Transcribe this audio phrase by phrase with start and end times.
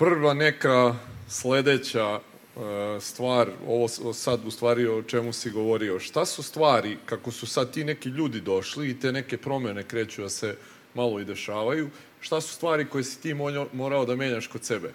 [0.00, 0.94] prva neka
[1.28, 2.20] sledeća e,
[3.00, 7.72] stvar, ovo sad u stvari o čemu si govorio, šta su stvari, kako su sad
[7.72, 10.56] ti neki ljudi došli i te neke promene kreću da se
[10.94, 11.90] malo i dešavaju,
[12.20, 13.34] šta su stvari koje si ti
[13.72, 14.92] morao da menjaš kod sebe?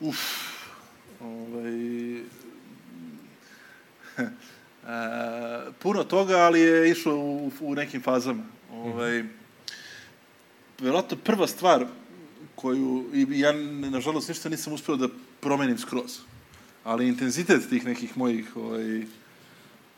[0.00, 0.18] Uf,
[1.20, 1.72] ovaj,
[5.82, 8.44] puno toga, ali je išlo u, u nekim fazama.
[8.72, 9.24] Ovaj,
[10.80, 11.86] verovatno prva stvar
[12.54, 13.52] koju, i ja
[13.90, 15.08] nažalost ništa nisam uspeo da
[15.40, 16.18] promenim skroz,
[16.84, 19.02] ali intenzitet tih nekih mojih ovaj,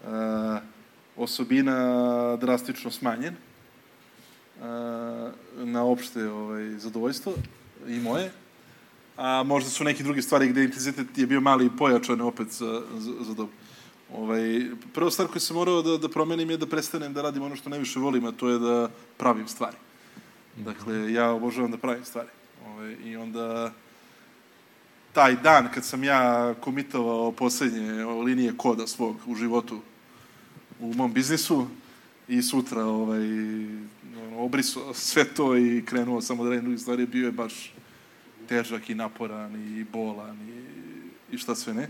[0.07, 0.61] a,
[1.17, 3.35] osobina drastično smanjen
[4.63, 7.33] a, na opšte ovaj, zadovoljstvo
[7.89, 8.33] i moje,
[9.17, 12.83] a možda su neke druge stvari gde intenzitet je bio mali i pojačan opet za,
[12.99, 13.55] za, za dobro.
[14.13, 17.57] Ovaj, prva stvar koju sam morao da, da promenim je da prestanem da radim ono
[17.57, 19.77] što najviše volim, a to je da pravim stvari.
[20.57, 22.29] Dakle, ja obožavam da pravim stvari.
[22.75, 23.73] Ovaj, I onda
[25.13, 29.81] taj dan kad sam ja komitovao poslednje linije koda svog u životu
[30.81, 31.67] u mom biznisu
[32.29, 33.27] i sutra ovaj,
[34.37, 37.75] obrisao sve to i krenuo samo da radim drugi stvari, bio je baš
[38.49, 41.89] težak i naporan i bolan i, i šta sve ne.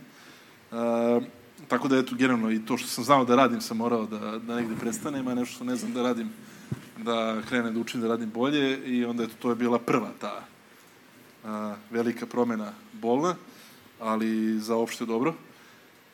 [0.71, 1.23] Uh,
[1.69, 4.57] tako da, eto, generalno, i to što sam znao da radim, sam morao da, da
[4.57, 6.31] negde prestanem, a nešto što ne znam da radim,
[6.99, 10.54] da krenem da učim da radim bolje i onda, eto, to je bila prva ta
[11.45, 13.37] a, velika promena bolna,
[14.01, 15.35] ali za opšte dobro.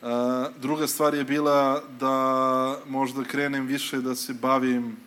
[0.01, 4.97] A, druga stvar je bila da možda krenem više da se bavim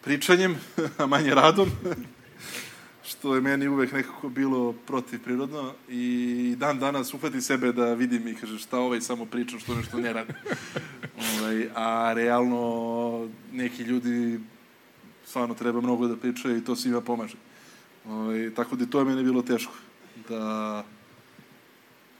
[0.00, 0.56] pričanjem,
[0.98, 1.70] a manje radom
[3.10, 8.34] što je meni uvek nekako bilo protivprirodno i dan danas uhvati sebe da vidim i
[8.34, 10.32] kaže šta ovaj samo priča što nešto ne radi.
[11.24, 14.40] ovaj, a realno neki ljudi
[15.24, 17.49] stvarno treba mnogo da pričaju i to svima pomaže.
[18.10, 19.72] Ovaj, tako da to je meni bilo teško.
[20.28, 20.84] Da,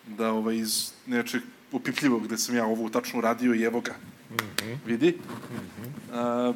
[0.06, 1.42] da ovaj, iz nečeg
[1.72, 3.92] opipljivog gde sam ja ovo tačno radio i evo ga.
[4.30, 4.76] Mm -hmm.
[4.86, 5.10] Vidi.
[5.10, 5.90] Mm -hmm.
[6.12, 6.52] a,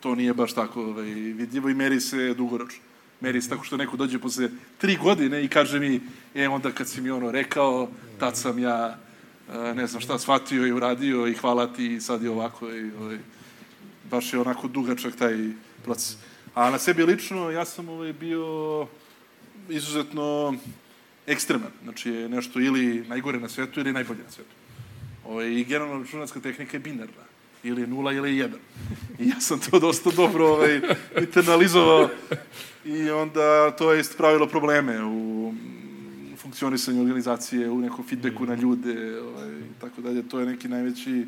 [0.00, 2.82] to nije baš tako ovaj, vidljivo i meri se dugoročno.
[3.20, 6.00] Meri se tako što neko dođe posle tri godine i kaže mi,
[6.34, 8.98] e, onda kad si mi ono rekao, tad sam ja,
[9.74, 12.70] ne znam šta, shvatio i uradio i hvala ti i sad je ovako.
[12.70, 13.18] I, ovaj,
[14.10, 15.52] baš je onako dugačak taj
[15.84, 16.16] proces.
[16.54, 18.86] A na sebi lično, ja sam ovaj, bio
[19.68, 20.54] izuzetno
[21.26, 21.70] ekstreman.
[21.82, 24.54] Znači, je nešto ili najgore na svetu ili najbolje na svetu.
[25.24, 27.24] Ovaj, I generalno računarska tehnika je binarna
[27.62, 28.60] ili nula ili jedan.
[29.18, 30.80] I ja sam to dosta dobro ovaj,
[31.20, 32.08] internalizovao
[32.84, 35.54] i onda to je ispravilo probleme u
[36.36, 40.28] funkcionisanju organizacije, u nekom feedbacku na ljude, ovaj, tako dalje.
[40.28, 41.26] To je neki najveći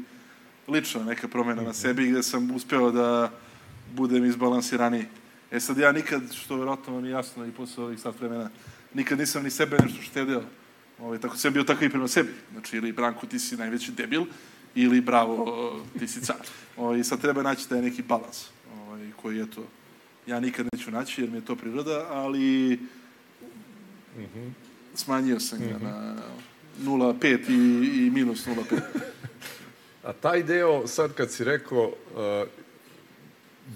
[0.68, 3.30] lična neka promena na sebi gde sam uspeo da
[3.94, 5.04] budem izbalansiraniji.
[5.50, 8.50] E sad ja nikad, što verovatno vam je jasno i posle ovih sat vremena,
[8.94, 10.42] nikad nisam ni sebe nešto štedeo.
[10.98, 12.30] Ovaj, tako sam bio tako i prema sebi.
[12.52, 14.24] Znači, ili Branko, ti si najveći debil,
[14.74, 16.46] ili bravo, ti si car.
[16.76, 19.66] Ovaj, sad treba naći taj neki balans, ovaj, koji je to,
[20.26, 22.78] ja nikad neću naći jer mi je to priroda, ali
[24.16, 24.50] mm -hmm.
[24.94, 25.82] smanjio sam ga mm -hmm.
[25.82, 26.16] na
[26.84, 28.80] 0,5 i, i minus 0,5.
[30.08, 32.48] A taj deo, sad kad si rekao, uh,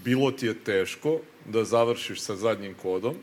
[0.03, 3.15] bilo ti je teško da završiš sa zadnjim kodom,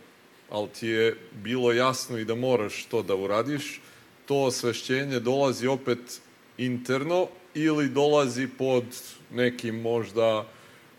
[0.51, 3.81] ali ti je bilo jasno i da moraš to da uradiš,
[4.27, 6.21] to osvešćenje dolazi opet
[6.59, 8.85] interno ili dolazi pod
[9.31, 10.47] nekim možda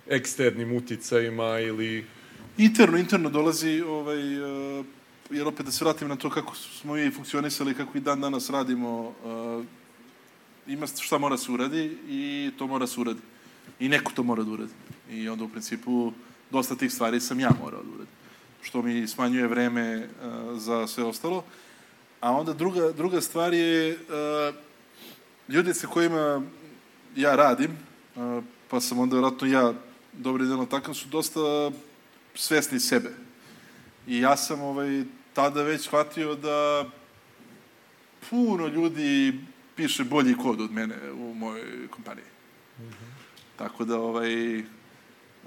[0.08, 2.06] eksternim uticajima ili...
[2.58, 4.86] Interno, interno dolazi, ovaj, uh,
[5.30, 8.50] jer opet da se vratim na to kako smo mi funkcionisali, kako i dan danas
[8.50, 9.66] radimo, uh,
[10.68, 13.20] ima šta mora se uradi i to mora se uradi.
[13.80, 14.74] I neko to mora da uradi.
[15.10, 16.12] I onda u principu
[16.52, 18.14] dosta tih stvari sam ja morao da uradim.
[18.62, 21.44] Što mi smanjuje vreme uh, za sve ostalo.
[22.22, 24.56] A onda druga, druga stvar je uh,
[25.50, 26.42] ljudi sa kojima
[27.16, 27.78] ja radim,
[28.70, 29.74] pa sam onda vjerojatno ja
[30.14, 31.72] dobri delo takav, su dosta
[32.36, 33.10] svesni sebe.
[34.08, 35.04] I ja sam ovaj,
[35.34, 36.86] tada već shvatio da
[38.30, 39.40] puno ljudi
[39.76, 42.26] piše bolji kod od mene u mojoj kompaniji.
[42.80, 43.10] Mm -hmm.
[43.58, 44.64] Tako da, ovaj,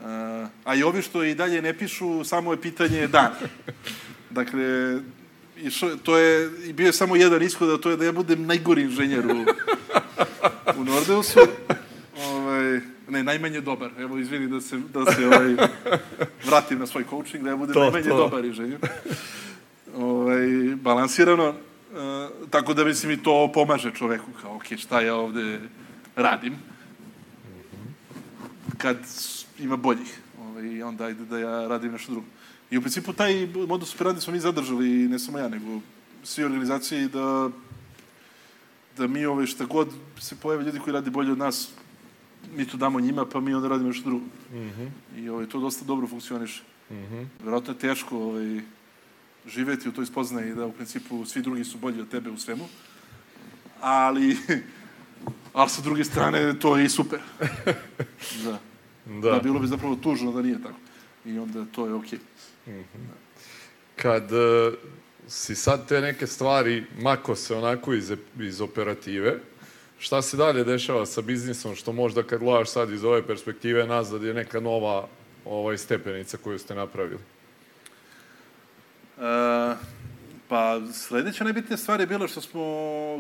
[0.04, 3.34] a, a i ovi što i dalje ne pišu, samo je pitanje dana.
[4.30, 4.98] Dakle,
[5.56, 8.12] i šo, to je, i bio je samo jedan ishod, a to je da ja
[8.12, 9.44] budem najgori inženjer u,
[10.80, 11.40] u Nordeusu.
[12.18, 13.90] Ovaj, ne, najmanje dobar.
[13.98, 15.56] Evo, izvini da se, da se ovaj,
[16.46, 18.16] vratim na svoj coaching, da ja budem to, najmanje to.
[18.16, 18.78] dobar inženjer.
[19.96, 21.48] Ovaj, balansirano.
[21.48, 25.60] Uh, tako da, mislim, i to pomaže čoveku, kao, ok, šta ja ovde
[26.16, 26.54] radim,
[28.78, 28.96] kad
[29.58, 30.20] ima boljih.
[30.40, 32.26] Ovaj, i onda ajde da ja radim nešto drugo.
[32.70, 35.80] I u principu taj modus operandi smo mi zadržali, ne samo ja, nego
[36.24, 37.50] svi organizacije da
[38.96, 39.88] da mi ove šta god
[40.20, 41.70] se pojave ljudi koji radi bolje od nas,
[42.56, 44.24] mi to damo njima, pa mi onda radimo nešto drugo.
[44.52, 44.88] Mm -hmm.
[45.16, 46.62] I ovaj, to dosta dobro funkcioniše.
[46.90, 47.26] Mm -hmm.
[47.44, 48.60] Verovatno je teško ovaj,
[49.46, 52.68] živeti u toj spoznaji da u principu svi drugi su bolji od tebe u svemu,
[53.80, 54.36] ali,
[55.52, 57.20] ali sa druge strane to je i super.
[58.44, 58.71] Da.
[59.06, 59.30] Da.
[59.30, 60.78] da bilo bi zapravo tužno da nije tako.
[61.24, 62.18] I onda to je okej.
[62.66, 62.70] Okay.
[62.72, 63.06] Mm -hmm.
[63.96, 64.74] Kad uh,
[65.28, 69.38] si sad te neke stvari mako se onako iz, iz operative,
[69.98, 74.22] šta se dalje dešava sa biznisom, što možda kad gledaš sad iz ove perspektive nazad
[74.22, 75.08] je neka nova
[75.44, 77.20] ovaj, stepenica koju ste napravili?
[79.18, 79.22] E,
[80.52, 82.62] pa sledeća najbitnija stvar je bila što smo,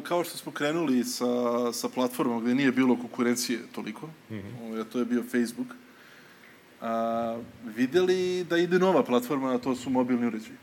[0.02, 1.26] kao što smo krenuli sa,
[1.72, 4.84] sa platformom gde nije bilo konkurencije toliko, mm -hmm.
[4.92, 5.66] to je bio Facebook,
[6.80, 7.38] a,
[7.76, 10.58] videli da ide nova platforma, a to su mobilni uređaji.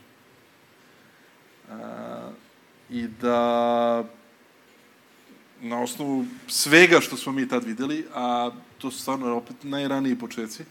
[1.72, 2.30] A,
[2.90, 4.04] I da
[5.62, 10.64] na osnovu svega što smo mi tad videli, a to su stvarno opet najraniji početci,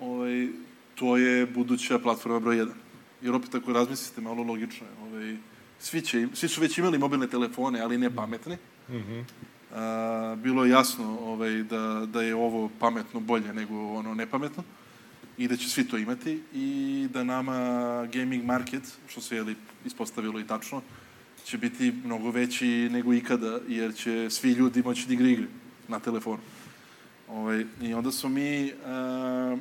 [0.00, 0.48] ovaj,
[0.94, 2.89] to je buduća platforma broj 1.
[3.22, 5.36] Jer opet ako razmislite malo logično je, ovaj,
[5.78, 8.58] svi, će, svi su već imali mobilne telefone, ali ne pametne.
[8.88, 9.24] Mm -hmm.
[9.72, 14.62] a, bilo je jasno ovaj, da, da je ovo pametno bolje nego ono nepametno
[15.38, 17.56] i da će svi to imati i da nama
[18.12, 20.82] gaming market, što se je ispostavilo i tačno,
[21.44, 25.46] će biti mnogo veći nego ikada, jer će svi ljudi moći da igre igre
[25.88, 26.42] na telefonu.
[27.28, 29.56] Ovaj, I onda smo mi a,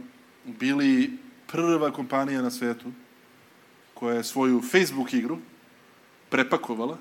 [0.46, 1.18] bili
[1.52, 2.92] prva kompanija na svetu
[4.00, 5.38] koja je svoju Facebook igru
[6.30, 6.98] prepakovala,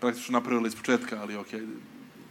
[0.00, 1.46] praktično napravila iz početka, ali ok,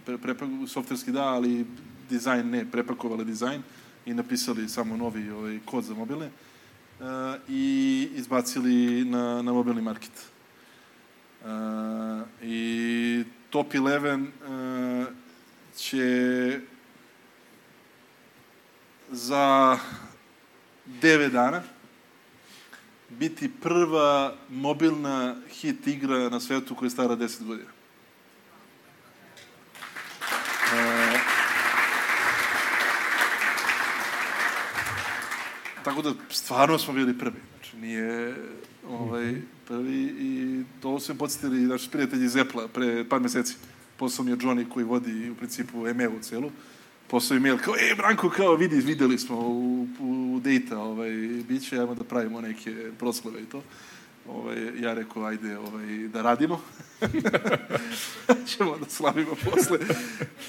[0.06, 0.35] pre,
[0.68, 1.65] softverski da, ali
[2.09, 3.62] dizajn ne, prepakovali dizajn
[4.06, 7.06] i napisali samo novi ovaj, kod za mobile uh,
[7.50, 10.12] i izbacili na, na mobilni market.
[11.41, 11.47] Uh,
[12.44, 15.07] I Top 11 uh,
[15.75, 16.59] će
[19.12, 19.77] za
[21.01, 21.62] 9 dana
[23.19, 27.69] biti prva mobilna hit igra na svetu koja je stara 10 godina.
[30.74, 31.19] E,
[35.84, 37.40] tako da stvarno smo bili prvi.
[37.56, 38.36] Znači nije
[38.90, 43.56] ovaj, prvi i to su im podsjetili naši prijatelji iz Apple pre par meseci.
[43.98, 46.48] Poslao mi je Johnny koji vodi u principu EMEU celu.
[46.48, 46.54] Uh,
[47.12, 51.10] poslao email kao, e, Branko, kao, vidi, videli smo u, u data, ovaj,
[51.48, 53.63] bit će, ajmo da pravimo neke proslave i to.
[54.28, 56.62] Ovaj, ja rekao, ajde, ovaj, da radimo.
[58.50, 59.80] ćemo da slavimo posle.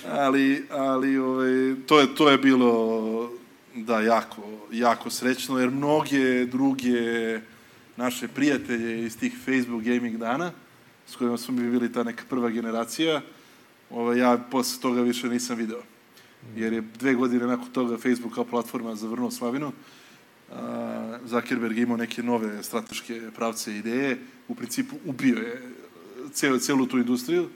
[0.09, 3.31] ali, ali ovaj, to, je, to je bilo,
[3.75, 4.43] da, jako,
[4.73, 7.41] jako srećno, jer mnoge druge
[7.97, 10.53] naše prijatelje iz tih Facebook gaming dana,
[11.07, 13.21] s kojima smo mi bili ta neka prva generacija,
[13.91, 15.83] ovaj, ja posle toga više nisam video
[16.57, 19.73] jer je dve godine nakon toga Facebook kao platforma zavrnuo slavinu.
[21.25, 24.19] Zuckerberg imao neke nove strateške pravce i ideje,
[24.49, 25.63] u principu ubio je
[26.33, 27.49] celu, celu tu industriju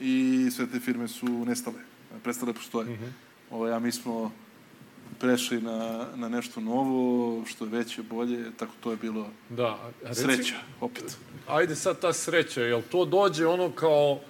[0.00, 1.76] i sve te firme su nestale,
[2.22, 2.86] prestale postoje.
[2.86, 3.10] Mm -hmm.
[3.50, 4.32] Ovo, ja, mi smo
[5.18, 10.20] prešli na, na nešto novo, što je veće, bolje, tako to je bilo da, reci,
[10.20, 11.16] sreća, opet.
[11.48, 14.20] Ajde sad ta sreća, jel to dođe ono kao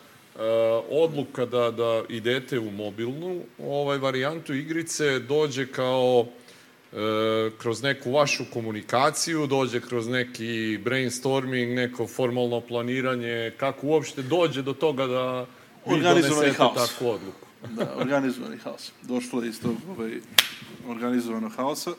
[0.90, 6.28] odluka da, da idete u mobilnu ovaj varijantu igrice dođe kao uh,
[7.58, 14.72] kroz neku vašu komunikaciju, dođe kroz neki brainstorming, neko formalno planiranje, kako uopšte dođe do
[14.72, 15.46] toga da
[15.87, 17.46] vi donesete takvu odluku.
[17.76, 18.92] da, organizovani haos.
[19.02, 20.20] Došlo je iz tog ovaj,
[20.88, 21.90] organizovanog haosa.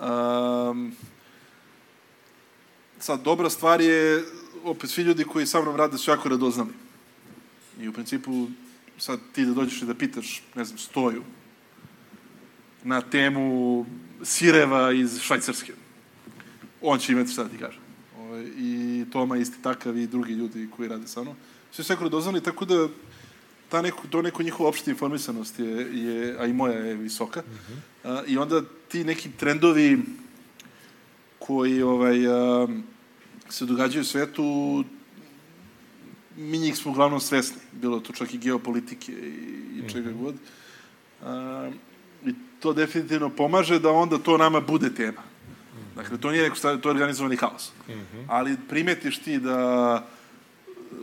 [0.00, 0.96] Um,
[2.98, 4.22] sad, dobra stvar je,
[4.64, 6.81] opet svi ljudi koji sa mnom rade su jako radoznali.
[7.80, 8.46] I u principu,
[8.98, 11.22] sad ti da dođeš i da pitaš, ne znam, stoju
[12.84, 13.86] na temu
[14.22, 15.72] sireva iz Švajcarske.
[16.80, 17.78] On će imati šta da ti kaže.
[18.18, 21.34] Ove, I Toma isti takav i drugi ljudi koji rade sa mnom.
[21.72, 22.88] Sve sve dozvali, tako da
[23.68, 27.40] ta neko, to neko njihova opšta informisanost je, je, a i moja je visoka.
[27.40, 28.08] Mm -hmm.
[28.08, 29.98] a, I onda ti neki trendovi
[31.38, 32.68] koji ovaj, a,
[33.48, 34.84] se događaju u svetu,
[36.36, 40.22] mi njih smo uglavnom svesni, bilo to čak i geopolitike i, čega mm -hmm.
[40.22, 40.34] god.
[41.22, 41.70] A,
[42.26, 45.22] I to definitivno pomaže da onda to nama bude tema.
[45.96, 47.72] Dakle, to nije neko stavio, to je organizovani haos.
[47.88, 48.24] Mm -hmm.
[48.28, 50.08] Ali primetiš ti da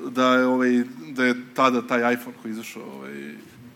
[0.05, 3.13] da je ovaj da je tada taj iPhone koji izašao ovaj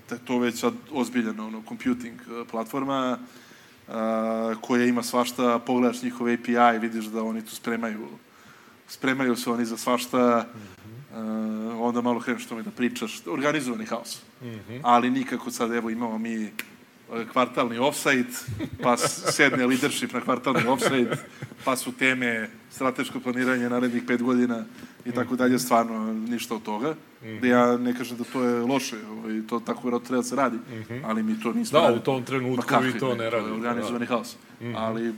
[0.10, 2.20] da je to već sad ozbiljeno ono computing
[2.52, 3.18] platforma
[3.88, 8.08] a, koja ima svašta, pogledaš njihov API, vidiš da oni tu spremaju,
[8.88, 10.48] spremaju se oni za svašta,
[11.14, 11.18] uh,
[11.80, 14.22] onda malo kreneš tome da pričaš, organizovani haos.
[14.84, 16.52] Ali nikako sad, evo, imamo mi
[17.32, 18.30] kvartalni offside,
[18.84, 21.18] pa sedne leadership na kvartalni offside,
[21.66, 24.66] pa su teme strateško planiranje narednih pet godina
[25.06, 26.96] i tako dalje, stvarno ništa od toga.
[27.42, 30.36] Da ja ne kažem da to je loše, ovaj, to tako vjerojatno treba da se
[30.36, 30.58] radi,
[31.04, 32.00] ali mi to nismo Da, radili.
[32.00, 33.52] u tom trenutku kakvi, vi to ne je radite.
[33.52, 34.36] organizovani haos.
[34.76, 35.14] Ali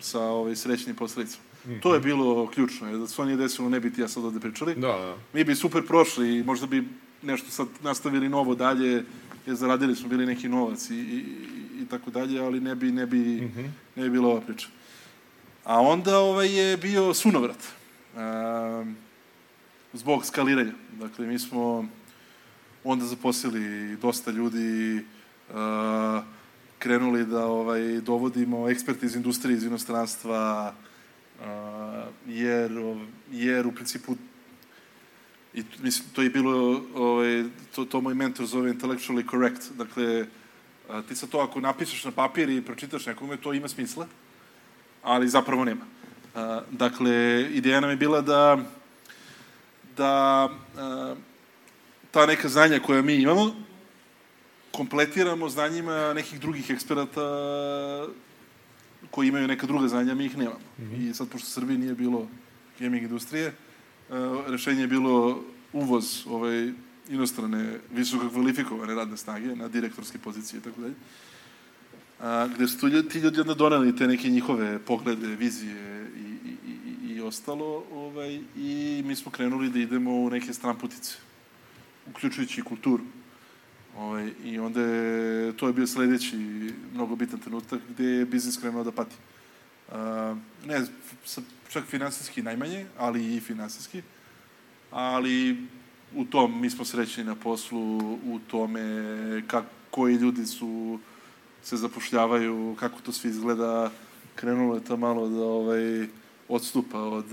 [0.00, 1.42] sa ovaj, srećnim posledicama.
[1.82, 4.24] To je bilo ključno, jer da se to nije desilo, ne bi ti ja sad
[4.24, 4.74] ovde pričali.
[4.74, 5.16] Da, da.
[5.32, 6.88] Mi bi super prošli i možda bi
[7.22, 9.04] nešto sad nastavili novo dalje,
[9.46, 11.24] jer zaradili smo bili neki novac i, i,
[11.82, 13.50] i, tako dalje, ali ne bi, ne bi,
[13.96, 14.68] ne bi bila ova priča.
[15.64, 17.58] A onda ovaj, je bio sunovrat.
[18.14, 18.96] Um,
[19.92, 20.72] zbog skaliranja.
[20.92, 21.88] Dakle, mi smo
[22.84, 25.04] onda zaposlili dosta ljudi,
[25.50, 25.54] uh,
[26.78, 30.74] krenuli da ovaj, dovodimo eksperte iz industrije, iz inostranstva,
[32.26, 32.70] jer,
[33.30, 34.16] jer u principu
[35.54, 39.62] i mislim, to je bilo, ovaj, to, to moj mentor zove intellectually correct.
[39.76, 40.26] Dakle,
[41.08, 44.06] ti sad to ako napišeš na papir i pročitaš nekome, to ima smisla,
[45.02, 45.84] ali zapravo nema.
[46.70, 48.58] Dakle, ideja nam je bila da
[49.96, 50.48] da
[52.10, 53.54] ta neka znanja koja mi imamo
[54.72, 57.20] kompletiramo znanjima nekih drugih eksperata
[59.10, 60.60] koji imaju neka druga znanja, mi ih nemamo.
[60.78, 61.10] Mm -hmm.
[61.10, 62.28] I sad, pošto Srbiji nije bilo
[62.78, 63.52] gaming industrije,
[64.08, 66.72] uh, rešenje je bilo uvoz ovaj,
[67.08, 70.94] inostrane, visoko kvalifikovane radne snage na direktorske pozicije i tako dalje.
[72.20, 76.56] A, gde su ljudi, ti ljudi onda doneli te neke njihove poglede, vizije i, i,
[76.70, 81.16] i, i ostalo, ovaj, i mi smo krenuli da idemo u neke stramputice,
[82.10, 83.04] uključujući kulturu.
[83.98, 86.36] Ovaj, I onda je, to je bio sledeći
[86.94, 89.16] mnogo bitan trenutak gde je biznis krenuo da pati.
[89.92, 90.36] A,
[90.66, 90.86] ne,
[91.24, 94.02] sa, čak finansijski najmanje, ali i finansijski.
[94.90, 95.66] Ali
[96.14, 98.82] u tom mi smo srećni na poslu, u tome
[99.46, 100.98] kako, koji ljudi su
[101.62, 103.90] se zapošljavaju, kako to sve izgleda.
[104.34, 106.06] Krenulo je to malo da ovaj,
[106.48, 107.26] odstupa od,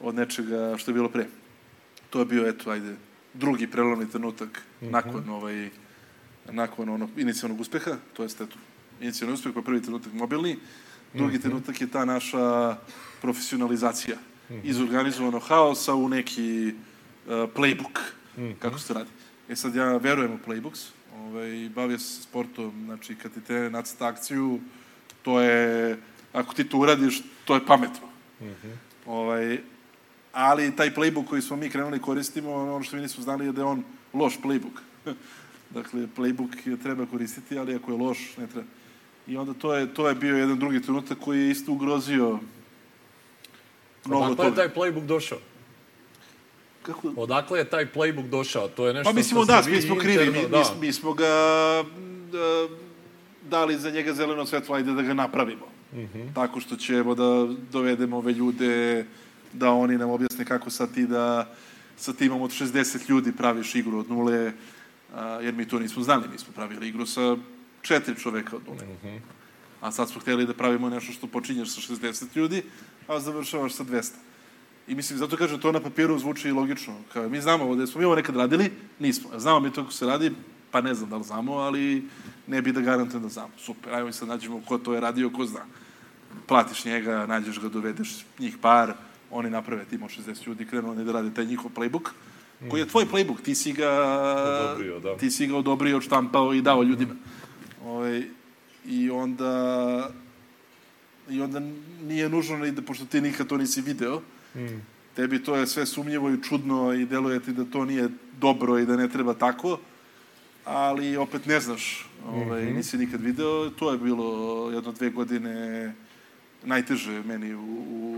[0.00, 1.26] od nečega što je bilo pre.
[2.10, 2.96] To je bio, eto, ajde,
[3.34, 4.92] drugi prelomni trenutak mm -hmm.
[4.92, 5.70] nakon ovaj
[6.52, 8.56] nakon onog inicijalnog uspeha, to jest eto,
[9.00, 10.58] inicijalni uspeh, pa prvi trenutak mobilni,
[11.14, 11.42] drugi mm -hmm.
[11.42, 12.76] trenutak je ta naša
[13.20, 14.60] profesionalizacija mm -hmm.
[14.64, 16.74] iz organizovanog haosa u neki
[17.26, 18.00] uh, playbook,
[18.36, 18.54] mm -hmm.
[18.58, 19.10] kako se radi.
[19.48, 20.88] E sad ja verujem u playbooks,
[21.18, 24.60] ovaj, bavio se sportom, znači kad ti te nacrta akciju,
[25.22, 25.98] to je,
[26.32, 28.06] ako ti to uradiš, to je pametno.
[28.40, 28.74] Mm -hmm.
[29.06, 29.58] ovaj,
[30.32, 33.60] ali taj playbook koji smo mi krenuli koristimo, ono što mi nismo znali je da
[33.60, 33.84] je on
[34.14, 34.78] loš playbook.
[35.76, 38.66] dakle, playbook je treba koristiti, ali ako je loš, ne treba.
[39.26, 42.38] I onda to je, to je bio jedan drugi trenutak koji je isto ugrozio
[44.04, 44.62] mnogo Odakle toga.
[44.62, 45.38] je taj playbook došao?
[46.82, 47.12] Kako?
[47.16, 48.68] Odakle je taj playbook došao?
[48.68, 50.80] To je nešto Pa mislimo da, mi smo krivi, mi, interno- mi, da.
[50.80, 51.24] mi smo ga
[52.32, 52.68] da,
[53.50, 55.66] dali za njega zeleno svetlo, ajde da ga napravimo.
[55.92, 56.34] Mm -hmm.
[56.34, 59.06] Tako što ćemo da dovedemo ove ljude,
[59.52, 61.54] da oni nam objasne kako sad ti da
[61.96, 64.52] sa timom od 60 ljudi praviš igru od nule,
[65.14, 67.36] a, jer mi to nismo znali, mi smo pravili igru sa
[67.82, 68.84] četiri čoveka od nule.
[68.86, 69.18] Mm -hmm.
[69.80, 72.62] A sad smo hteli da pravimo nešto što počinješ sa 60 ljudi,
[73.08, 74.12] a završavaš sa 200.
[74.88, 76.94] I mislim, zato kažem, to na papiru zvuči logično.
[77.12, 79.30] Kao, mi znamo ovde, smo mi ovo nekad radili, nismo.
[79.36, 80.32] Znamo mi to kako se radi,
[80.70, 82.08] pa ne znam da li znamo, ali
[82.46, 83.52] ne bi da garantujem da znamo.
[83.58, 85.60] Super, ajmo sad nađemo ko to je radio, ko zna.
[86.46, 88.94] Platiš njega, nađeš ga, dovedeš njih par,
[89.34, 92.08] oni naprave tim od 60 ljudi, krenu oni da rade taj njihov playbook,
[92.70, 93.90] koji je tvoj playbook, ti si ga
[94.62, 95.16] Odobrio, da.
[95.16, 97.14] ti si ga odobrio, štampao i dao ljudima.
[97.84, 98.22] Ovaj,
[98.86, 100.10] I onda
[101.28, 101.60] i onda
[102.02, 104.20] nije nužno ni da, pošto ti nikad to nisi video,
[104.54, 104.82] Mm.
[105.16, 108.08] tebi to je sve sumnjivo i čudno i deluje ti da to nije
[108.40, 109.78] dobro i da ne treba tako,
[110.64, 112.76] ali opet ne znaš, ovaj, mm -hmm.
[112.76, 115.94] nisi nikad video, to je bilo jedno dve godine
[116.64, 117.64] najteže meni u,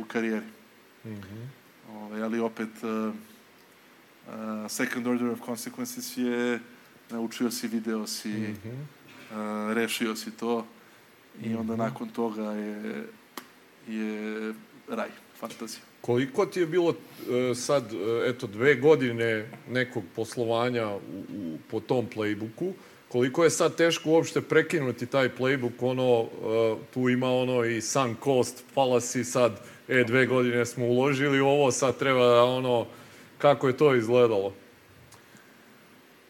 [0.00, 0.46] u karijeri.
[1.06, 1.96] Mm -hmm.
[1.96, 3.14] Ovaj, ali opet uh,
[4.26, 6.60] uh, second order of consequences je
[7.10, 9.68] naučio si, video si, mm -hmm.
[9.68, 10.66] uh, rešio si to
[11.42, 11.84] i onda mm -hmm.
[11.84, 13.04] nakon toga je,
[13.88, 14.54] je
[14.88, 15.08] raj,
[15.40, 15.82] fantazija.
[16.00, 16.94] Koliko ti je bilo
[17.54, 17.84] sad,
[18.26, 20.98] eto, dve godine nekog poslovanja u,
[21.34, 22.72] u, po tom playbooku,
[23.08, 26.28] koliko je sad teško uopšte prekinuti taj playbook, ono,
[26.94, 31.70] tu ima ono i sunk cost, fallacy, sad, e, dve godine smo uložili u ovo,
[31.70, 32.86] sad treba da, ono,
[33.38, 34.54] kako je to izgledalo?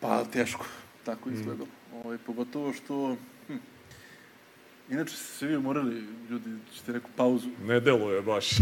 [0.00, 0.66] Pa, teško,
[1.04, 1.66] tako izgledalo.
[1.66, 1.96] Mm.
[1.96, 3.56] Ovaj, pogotovo što, hm,
[4.90, 7.48] Inače se vi umorili, ljudi, ćete neku pauzu.
[7.64, 8.48] Ne deluje baš.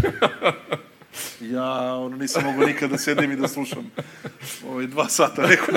[1.40, 3.90] Ja, ono, nisam mogao nikad da sedim i da slušam
[4.68, 5.72] ovaj, dva sata neko,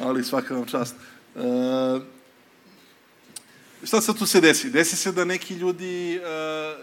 [0.00, 0.96] ali svaka vam čast.
[1.36, 1.40] E,
[3.84, 4.70] šta sad tu se desi?
[4.70, 6.20] Desi se da neki ljudi, e,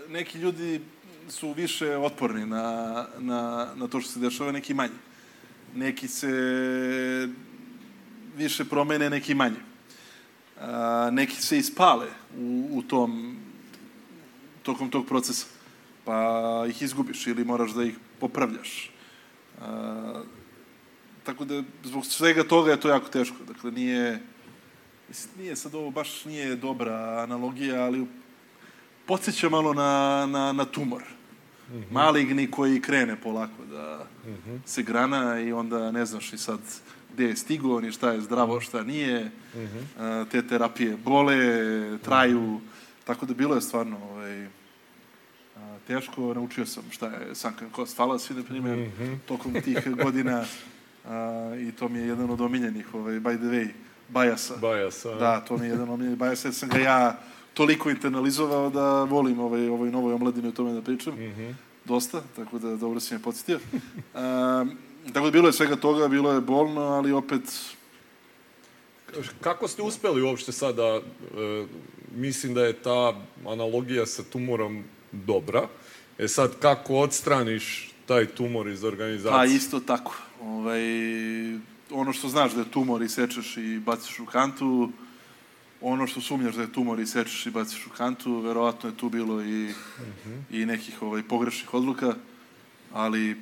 [0.09, 0.81] neki ljudi
[1.29, 4.93] su više otporni na, na, na to što se dešava, neki manje.
[5.75, 6.29] Neki se
[8.35, 9.59] više promene, neki manje.
[10.61, 13.37] A, neki se ispale u, u tom,
[14.63, 15.45] tokom tog procesa
[16.05, 18.91] pa ih izgubiš ili moraš da ih popravljaš.
[19.61, 20.21] A,
[21.23, 23.37] tako da, zbog svega toga je to jako teško.
[23.47, 24.21] Dakle, nije,
[25.07, 28.07] mislim, nije sad ovo baš nije dobra analogija, ali
[29.05, 31.14] podsjeća malo na, na, na tumor.
[31.69, 31.91] Mm -hmm.
[31.91, 34.59] Maligni koji krene polako da mm -hmm.
[34.65, 36.59] se grana i onda ne znaš i sad
[37.13, 39.31] gde je stigo, ni šta je zdravo, šta nije.
[39.55, 40.25] Mm -hmm.
[40.31, 41.37] Te terapije bole,
[41.97, 42.59] traju.
[43.03, 44.47] Tako da bilo je stvarno ovaj,
[45.87, 49.17] teško, naučio sam šta je sunken cost fallacy, na primjer, mm -hmm.
[49.27, 50.45] tokom tih godina
[51.05, 53.69] a, i to mi je jedan od omiljenih, ovaj, by the way,
[54.09, 54.55] bajasa.
[54.55, 55.15] Bajasa.
[55.15, 57.19] Da, to mi je jedan od omiljenih bajasa, jer sam ga ja
[57.55, 61.13] toliko internalizovao da volim ovaj, ovoj novoj omladini o tome da pričam.
[61.13, 61.53] Mm -hmm.
[61.85, 63.59] Dosta, tako da dobro si me podsjetio.
[64.13, 64.65] A,
[65.13, 67.43] tako da bilo je svega toga, bilo je bolno, ali opet
[69.41, 71.01] Kako ste uspeli uopšte sada, e,
[72.15, 73.13] mislim da je ta
[73.47, 75.67] analogija sa tumorom dobra.
[76.17, 79.31] E sad, kako odstraniš taj tumor iz organizacije?
[79.31, 80.15] Pa isto tako.
[80.41, 80.81] Ovaj,
[81.91, 84.89] ono što znaš da je tumor i sečeš i baciš u kantu,
[85.81, 89.09] ono što sumnjaš da je tumor i sečeš i baciš u kantu, verovatno je tu
[89.09, 90.33] bilo i, uh mhm.
[90.33, 90.41] -huh.
[90.61, 92.15] i nekih ovaj, pogrešnih odluka,
[92.93, 93.37] ali uh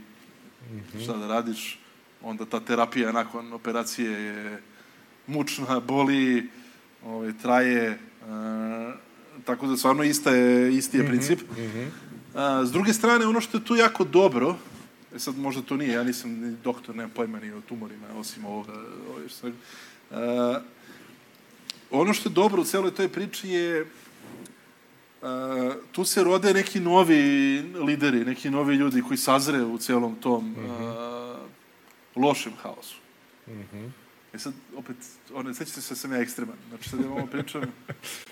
[0.71, 0.79] mhm.
[0.93, 1.03] -huh.
[1.03, 1.79] šta da radiš,
[2.21, 4.61] onda ta terapija nakon operacije je
[5.27, 6.49] mučna, boli,
[7.05, 8.93] ovaj, traje, uh,
[9.45, 11.41] tako da stvarno ista je, isti je mhm, princip.
[11.41, 11.87] Mm -hmm.
[12.33, 14.55] A, s druge strane, ono što je tu jako dobro,
[15.15, 18.45] e sad možda to nije, ja nisam ni doktor, nemam pojma ni o tumorima, osim
[18.45, 18.73] ovoga.
[19.09, 19.51] Ovaj, što,
[20.11, 20.59] a,
[21.93, 23.85] ono što je dobro u celoj toj priči je
[25.21, 30.45] a, tu se rode neki novi lideri, neki novi ljudi koji sazre u celom tom
[30.45, 30.93] mm -hmm.
[30.97, 31.35] a,
[32.15, 32.95] lošem haosu.
[33.47, 33.89] Mm -hmm.
[34.33, 34.95] E sad, opet,
[35.33, 36.55] one, sećate se da sam ja ekstreman.
[36.69, 37.61] Znači, sad ja vam pričam,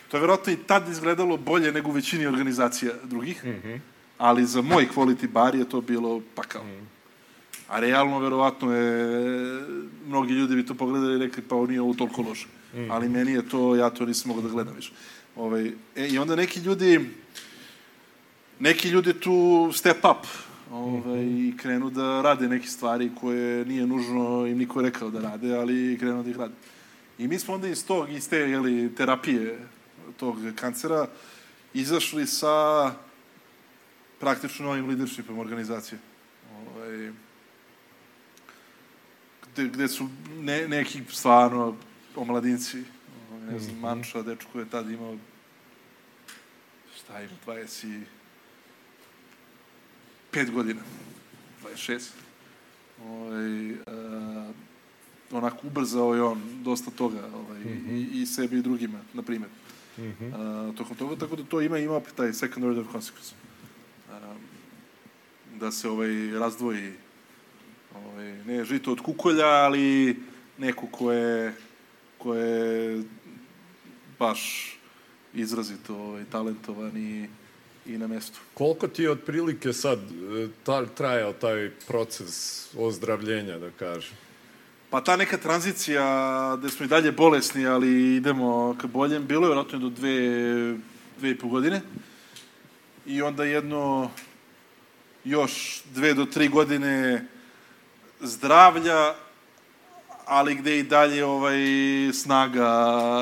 [0.09, 3.79] to je verovatno i tad izgledalo bolje nego u većini organizacija drugih, mm -hmm.
[4.17, 6.63] ali za moj quality bar je to bilo pakao.
[6.63, 6.87] Mm.
[7.67, 9.65] A realno, verovatno je,
[10.07, 12.47] mnogi ljudi bi to pogledali i rekli, pa on nije ovo toliko loše.
[12.47, 12.60] Mm.
[12.89, 14.91] Ali meni je to, ja to nisam mogao da gledam više.
[15.35, 17.09] Ovaj, e, I onda neki ljudi,
[18.59, 20.27] neki ljudi tu step up,
[20.71, 25.55] ovaj, i krenu da rade neke stvari koje nije nužno im niko rekao da rade,
[25.55, 26.53] ali krenu da ih rade.
[27.17, 29.59] I mi smo onda iz tog, iz te jeli, terapije
[30.17, 31.07] tog kancera
[31.73, 32.91] izašli sa
[34.19, 35.99] praktično novim leadershipom organizacije.
[36.57, 37.11] Ovaj,
[39.53, 41.75] gde, gde su ne, neki stvarno
[42.15, 42.83] omladinci,
[43.31, 43.81] ovaj, ne znam, mhm.
[43.81, 45.17] Manča, dečko je tad imao
[46.95, 48.01] šta ima, 20
[50.31, 50.81] pet godina,
[51.63, 52.09] 26.
[53.05, 53.77] Ovaj, uh,
[55.31, 58.15] onako ubrzao je on dosta toga ovaj, mm -hmm.
[58.15, 59.49] i, i sebi i drugima, na primjer.
[59.97, 60.69] Mm -hmm.
[60.69, 63.33] uh, tokom toga, tako da to ima ima opet taj second order consequence.
[64.09, 64.15] Uh,
[65.59, 66.93] da se ovaj, razdvoji
[67.95, 70.19] ovaj, ne žito od kukolja, ali
[70.57, 71.53] neko ko je,
[72.23, 73.03] ko je
[74.19, 74.71] baš
[75.33, 77.27] izrazito ovaj, talentovan i
[77.85, 78.39] i na mestu.
[78.53, 84.13] Koliko ti je otprilike sad e, ta, trajao taj proces ozdravljenja, da kažem?
[84.89, 86.03] Pa ta neka tranzicija
[86.59, 90.17] gde smo i dalje bolesni, ali idemo ka boljem, bilo je vratno do dve,
[91.19, 91.81] dve i po godine.
[93.05, 94.11] I onda jedno
[95.23, 97.27] još dve do tri godine
[98.19, 99.13] zdravlja,
[100.31, 101.59] ali gde i dalje ovaj
[102.13, 102.67] snaga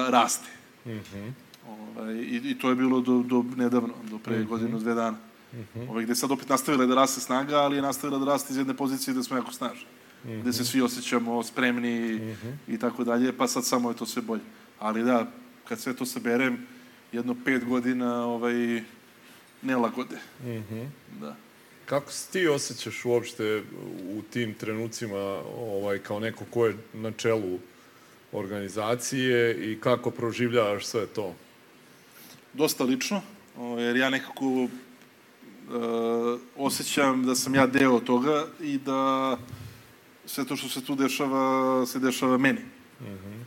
[0.09, 0.49] raste.
[0.85, 1.31] Mm -hmm.
[1.67, 4.47] Ovaj, i, I to je bilo do, do nedavno, do pre mm -hmm.
[4.47, 5.17] godinu, dve dana.
[5.53, 5.89] Mm -hmm.
[5.89, 8.73] ovaj, gde sad opet nastavila da raste snaga, ali je nastavila da raste iz jedne
[8.73, 9.85] pozicije gde smo jako snažni.
[10.23, 10.41] Mm -hmm.
[10.41, 12.53] Gde se svi osjećamo spremni mm -hmm.
[12.67, 14.43] i tako dalje, pa sad samo je to sve bolje.
[14.79, 15.27] Ali da,
[15.67, 16.67] kad sve to saberem,
[17.11, 18.83] jedno pet godina ovaj,
[19.61, 20.17] nelagode.
[20.43, 20.85] Mm -hmm.
[21.21, 21.35] Da.
[21.89, 23.63] Kako se ti osjećaš uopšte
[24.09, 27.59] u tim trenucima ovaj, kao neko ko je na čelu
[28.31, 31.35] organizacije i kako proživljavaš sve to?
[32.53, 33.21] dosta lično,
[33.77, 34.69] jer ja nekako uh,
[36.57, 39.37] osjećam da sam ja deo toga i da
[40.25, 42.61] sve to što se tu dešava, se dešava meni.
[43.01, 43.41] Mm -hmm.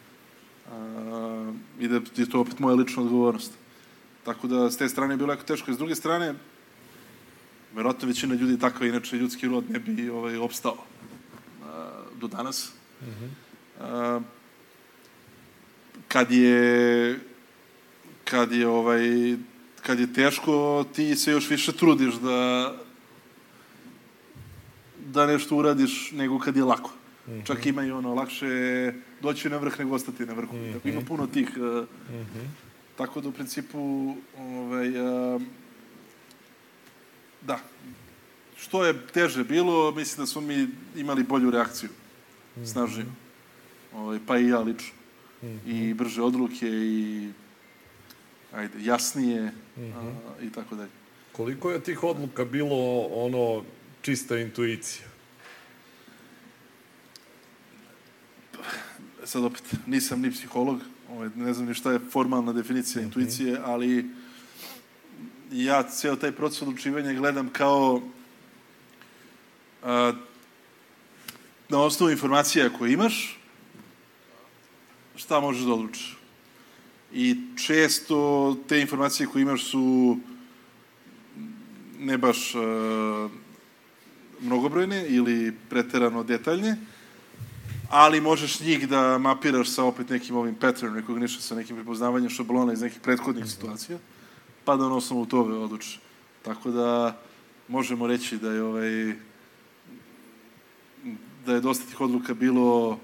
[1.49, 3.53] uh, I da je to opet moja lična odgovornost.
[4.25, 5.71] Tako da, s te strane je bilo jako teško.
[5.71, 6.35] I s druge strane,
[7.75, 10.77] verovatno većina ljudi takva, inače ljudski rod ne bi ovaj, opstao
[11.65, 12.73] a, do danas.
[13.01, 13.29] Mm -hmm.
[13.81, 14.21] a,
[16.09, 17.19] kad je
[18.25, 19.37] kad je ovaj
[19.83, 22.73] kad je teško ti se još više trudiš da
[25.07, 26.91] da nešto uradiš nego kad je lako.
[27.27, 27.47] Mm -hmm.
[27.47, 30.57] Čak ima i ono lakše doći na vrh nego ostati na vrhu.
[30.57, 30.89] Mm -hmm.
[30.89, 32.47] Ima puno tih uh, mm -hmm.
[32.97, 34.89] tako da u principu ovaj
[35.35, 35.43] uh,
[37.47, 37.59] da
[38.57, 41.91] što je teže bilo, mislim da smo mi imali bolju reakciju.
[41.91, 42.67] Mm -hmm.
[42.67, 43.07] Snažniju.
[43.93, 44.93] Ovaj, pa i ja lično.
[45.43, 45.91] Mm -hmm.
[45.91, 47.31] I brže odluke i
[48.53, 49.43] ajde, jasnije
[49.77, 50.13] mm -hmm.
[50.29, 50.91] a, i tako dalje.
[51.33, 53.65] Koliko je tih odluka bilo ono
[54.03, 55.07] čista intuicija?
[59.25, 63.09] Sad opet, nisam ni psiholog, ovaj, ne znam ni šta je formalna definicija mm -hmm.
[63.09, 64.11] intuicije, ali
[65.53, 68.01] ja ceo taj proces odlučivanja gledam kao
[69.83, 70.13] a,
[71.69, 73.39] na osnovu informacija koje imaš,
[75.17, 76.19] šta možeš da odlučiš.
[77.13, 77.37] I
[77.67, 80.17] često te informacije koje imaš su
[81.99, 83.31] ne baš uh,
[84.41, 86.77] mnogobrojne ili preterano detaljne,
[87.91, 92.73] ali možeš njih da mapiraš sa opet nekim ovim pattern recognition, sa nekim prepoznavanjem šablona
[92.73, 93.99] iz nekih prethodnih situacija,
[94.65, 96.01] pa da na osnovu toga odlučiš.
[96.43, 97.19] Tako da
[97.69, 99.15] možemo reći da je ovaj
[101.47, 102.99] da je dosta tih odluka bilo uh,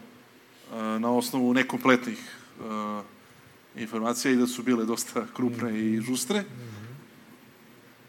[1.01, 3.05] na osnovu nekompletnih uh,
[3.77, 6.45] informacija i da su bile dosta krupne i žustre,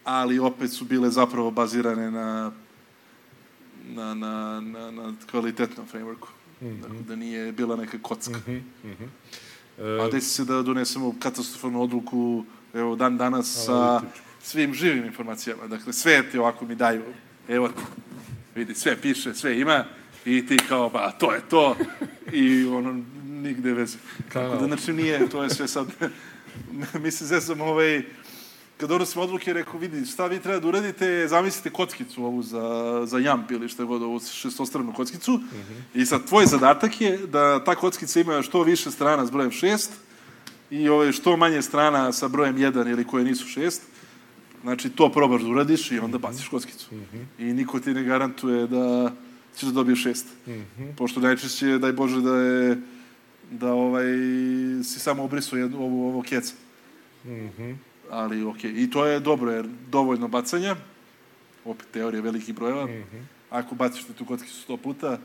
[0.04, 2.52] ali opet su bile zapravo bazirane na
[3.94, 6.28] na, na, na, na kvalitetnom frameworku.
[6.60, 6.80] Mm -hmm.
[6.80, 8.38] Dakle, da nije bila neka kocka.
[8.38, 8.60] Mm -hmm.
[8.84, 10.06] Mm -hmm.
[10.06, 14.00] A desi se da donesemo katastrofalnu odluku evo, dan danas sa
[14.42, 15.66] svim živim informacijama.
[15.66, 17.02] Dakle, sve ti ovako mi daju.
[17.48, 17.70] Evo
[18.54, 19.84] vidi, sve piše, sve ima
[20.24, 21.76] i ti kao, ba, to je to.
[22.32, 23.98] I ono, nigde veze.
[24.32, 25.86] Tako da, znači, nije, to je sve sad...
[27.02, 28.02] mi se zezamo ovaj...
[28.76, 33.18] Kad donosimo odluke, rekao, vidi, šta vi treba da uradite, zamislite kockicu ovu za, za
[33.18, 35.32] jamp ili je god ovu šestostranu kockicu.
[35.32, 36.00] Mm -hmm.
[36.00, 39.92] I sad, tvoj zadatak je da ta kockica ima što više strana s brojem šest
[40.70, 43.82] i ovaj, što manje strana sa brojem jedan ili koje nisu šest.
[44.62, 46.94] Znači, to probaš da uradiš i onda baciš kockicu.
[46.94, 47.24] Mm -hmm.
[47.38, 49.12] I niko ti ne garantuje da
[49.56, 50.26] ćeš da dobiješ šest.
[50.46, 50.94] Mm -hmm.
[50.96, 52.78] Pošto najčešće, daj Bože, da je
[53.50, 54.04] da ovaj,
[54.84, 56.54] si samo obrisao jednu, ovo, ovo keca.
[57.24, 57.76] Mm -hmm.
[58.10, 58.72] Ali, okej.
[58.72, 58.84] Okay.
[58.84, 60.76] I to je dobro, jer dovoljno bacanja,
[61.64, 63.22] opet teorija velikih brojeva, mm -hmm.
[63.50, 65.18] ako baciš tu kockicu sto puta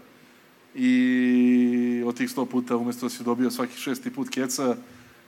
[0.75, 4.75] i od tih sto puta, umesto da si dobio svaki šesti put keca,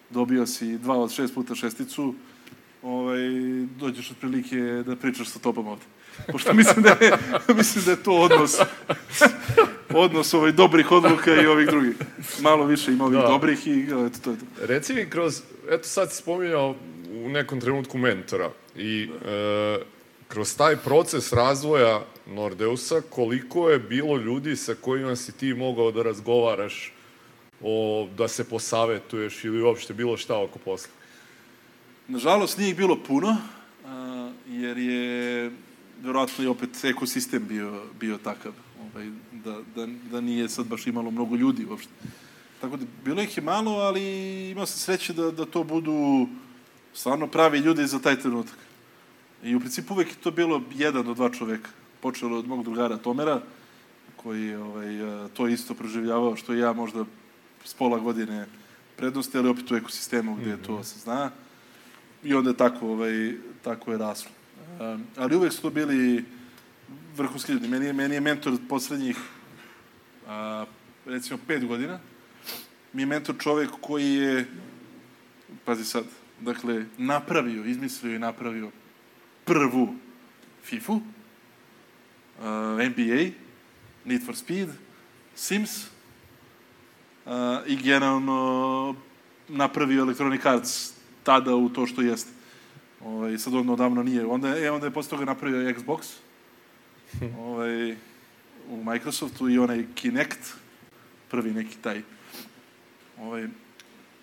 [0.09, 2.15] dobio si dva od šest puta šesticu,
[2.83, 3.19] ovaj,
[3.79, 5.85] dođeš otprilike da pričaš sa tobom ovde.
[6.31, 7.11] Pošto mislim da je,
[7.57, 8.59] mislim da je to odnos
[9.93, 11.95] odnos ovaj dobrih odluka i ovih drugih.
[12.41, 13.27] Malo više ima ovih da.
[13.27, 14.45] dobrih i eto, to je to.
[14.61, 16.75] Reci mi kroz, eto sad si spominjao
[17.25, 19.77] u nekom trenutku mentora i e,
[20.27, 26.03] kroz taj proces razvoja Nordeusa, koliko je bilo ljudi sa kojima si ti mogao da
[26.03, 26.93] razgovaraš
[27.61, 30.91] o, da se posavetuješ ili uopšte bilo šta oko posla?
[32.07, 33.37] Nažalost, nije ih bilo puno,
[34.47, 35.51] jer je
[36.01, 41.11] verovatno i opet ekosistem bio, bio takav, ovaj, da, da, da nije sad baš imalo
[41.11, 41.91] mnogo ljudi uopšte.
[42.61, 44.03] Tako da, bilo ih je malo, ali
[44.49, 46.27] imao sam sreće da, da to budu
[46.93, 48.57] stvarno pravi ljudi za taj trenutak.
[49.43, 51.69] I u principu uvek je to bilo jedan do dva čoveka.
[52.01, 53.41] Počelo od mog drugara Tomera,
[54.15, 54.87] koji je ovaj,
[55.33, 57.05] to isto proživljavao, što i ja možda
[57.67, 58.45] s pola godine
[58.97, 60.65] prednosti, ali opet u ekosistemu gde mm -hmm.
[60.65, 61.31] to se zna.
[62.23, 64.31] I onda je tako, ovaj, tako je raslo.
[64.79, 66.25] Um, ali uvek su to bili
[67.15, 67.67] vrhunski ljudi.
[67.67, 69.17] Meni je, meni je mentor od poslednjih,
[70.27, 70.65] a,
[71.05, 71.99] recimo, pet godina.
[72.93, 74.47] Mi je mentor čovek koji je,
[75.65, 76.05] pazi sad,
[76.41, 78.71] dakle, napravio, izmislio i napravio
[79.45, 79.95] prvu
[80.63, 81.01] FIFA, uh,
[82.89, 83.29] NBA,
[84.05, 84.69] Need for Speed,
[85.35, 85.96] Sims
[87.67, 88.95] i generalno
[89.47, 92.31] napravio Electronic Arts tada u to što jeste.
[93.05, 94.25] Ovaj, sad on odavno nije.
[94.25, 95.99] Onda, je, onda je posle toga napravio Xbox
[97.47, 97.91] ovaj,
[98.69, 100.39] u Microsoftu i onaj Kinect,
[101.29, 102.01] prvi neki taj.
[103.19, 103.47] Ovaj,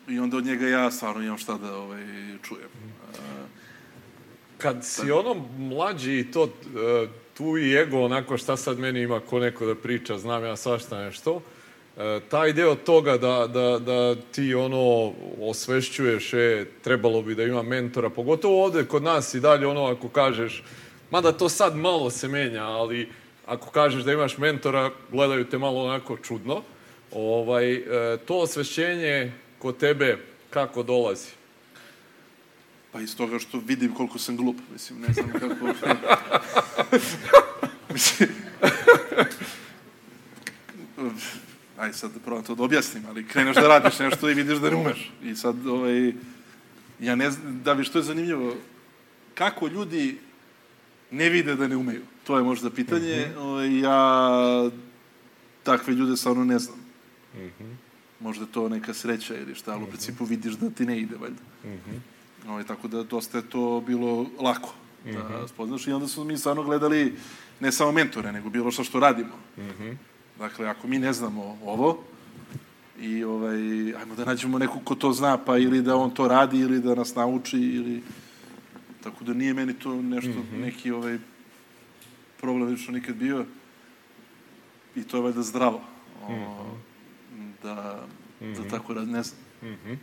[0.08, 2.02] I onda od njega ja stvarno imam šta da ovaj,
[2.42, 2.68] čujem.
[4.58, 9.20] Kad si ono mlađi i to, e, tu i ego, onako šta sad meni ima
[9.20, 11.42] ko neko da priča, znam ja svašta nešto,
[11.98, 17.62] E, taj deo toga da, da, da ti ono osvešćuješ, e, trebalo bi da ima
[17.62, 20.62] mentora, pogotovo ovde kod nas i dalje ono ako kažeš,
[21.10, 23.08] mada to sad malo se menja, ali
[23.46, 26.62] ako kažeš da imaš mentora, gledaju te malo onako čudno.
[27.12, 27.82] Ovaj, e,
[28.26, 30.18] to osvešćenje kod tebe
[30.50, 31.30] kako dolazi?
[32.92, 35.66] Pa iz toga što vidim koliko sam glup, mislim, ne znam kako...
[37.92, 38.28] mislim...
[41.78, 44.70] Aj sad da probam to da objasnim, ali kreneš da radiš nešto i vidiš da
[44.70, 45.12] ne umeš.
[45.22, 46.12] I sad, ovaj,
[47.00, 48.56] ja ne znam, da bi što je zanimljivo,
[49.34, 50.18] kako ljudi
[51.10, 52.02] ne vide da ne umeju?
[52.24, 53.26] To je možda pitanje.
[53.30, 53.82] Mm -hmm.
[53.82, 54.70] Ja
[55.62, 56.78] takve ljude stvarno ne znam.
[57.34, 57.74] Mm -hmm.
[58.20, 59.90] Možda to neka sreća ili šta, ali u mhm.
[59.90, 61.42] principu vidiš da ti ne ide, valjda.
[61.64, 62.48] Mm -hmm.
[62.48, 65.48] Ovaj, tako da dosta je to bilo lako da mm -hmm.
[65.48, 65.86] spoznaš.
[65.86, 67.14] I onda smo mi stvarno gledali
[67.60, 69.36] ne samo mentore, nego bilo što što radimo.
[69.56, 69.96] Mm -hmm.
[70.38, 72.04] Dakle, ako mi ne znamo ovo,
[73.00, 73.56] i ovaj,
[73.96, 76.94] ajmo da nađemo nekog ko to zna, pa ili da on to radi, ili da
[76.94, 78.02] nas nauči, ili...
[79.02, 80.60] Tako da nije meni to nešto, mm -hmm.
[80.60, 81.18] neki ovaj
[82.40, 83.44] problem što nikad bio.
[84.96, 85.80] I to je valjda zdravo.
[86.28, 87.52] O, mm -hmm.
[87.62, 88.06] Da,
[88.40, 88.62] mm -hmm.
[88.62, 89.40] da tako rad, ne znam.
[89.62, 89.96] Mm -hmm.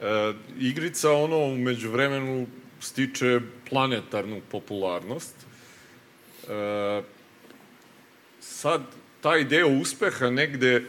[0.00, 0.06] da.
[0.06, 2.46] e, igrica, ono, umeđu vremenu
[2.80, 5.34] stiče planetarnu popularnost.
[6.48, 7.02] E,
[8.40, 8.82] sad,
[9.28, 10.84] taj deo uspeha negde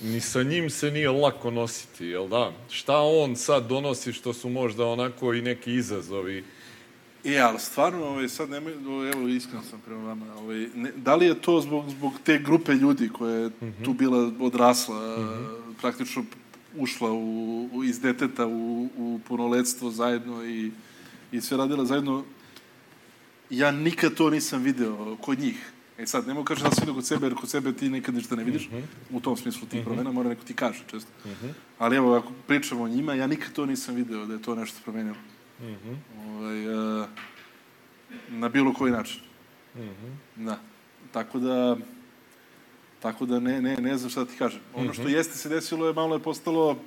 [0.00, 2.52] ni sa njim se nije lako nositi, jel da?
[2.70, 6.44] Šta on sad donosi što su možda onako i neki izazovi?
[7.24, 8.72] E, ali stvarno, ovaj, sad nemoj,
[9.12, 12.72] evo, iskreno sam prema vama, ovaj, ne, da li je to zbog, zbog te grupe
[12.72, 13.84] ljudi koja je mm -hmm.
[13.84, 15.74] tu bila odrasla, mm -hmm.
[15.80, 16.24] praktično
[16.76, 20.70] ušla u, u, iz deteta u, u punoletstvo zajedno i,
[21.32, 22.24] i sve radila zajedno,
[23.50, 25.72] ja nikad to nisam video kod njih.
[25.98, 28.36] E sad, nemo kažem da sam vidio kod sebe, jer kod sebe ti nikad ništa
[28.36, 29.16] ne vidiš, mm -hmm.
[29.16, 29.84] u tom smislu tih mm -hmm.
[29.84, 31.10] promena, mora neko ti kaže često.
[31.24, 31.52] Mm -hmm.
[31.78, 34.78] Ali evo, ako pričamo o njima, ja nikad to nisam video da je to nešto
[34.84, 35.16] promenilo.
[35.60, 35.96] Mm -hmm.
[36.28, 36.68] ovaj,
[37.00, 37.08] uh,
[38.28, 39.20] na bilo koji način.
[39.74, 40.44] Mm -hmm.
[40.44, 40.58] Da.
[41.12, 41.76] Tako da,
[43.00, 44.60] tako da ne, ne, ne znam šta da ti kažem.
[44.74, 44.92] Ono mm -hmm.
[44.92, 45.12] što mhm.
[45.12, 46.78] jeste se desilo je malo je postalo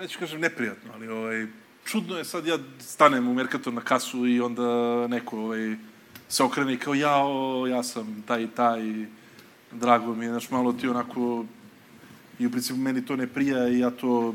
[0.00, 1.46] neću kažem neprijatno, ali ovaj,
[1.88, 5.76] čudno je sad ja stanem u Mercator na kasu i onda neko ovaj,
[6.28, 8.80] se okrene i kao jao, ja sam taj i taj,
[9.72, 11.44] drago mi je, znaš, malo ti onako,
[12.38, 14.34] i u principu meni to ne prija i ja to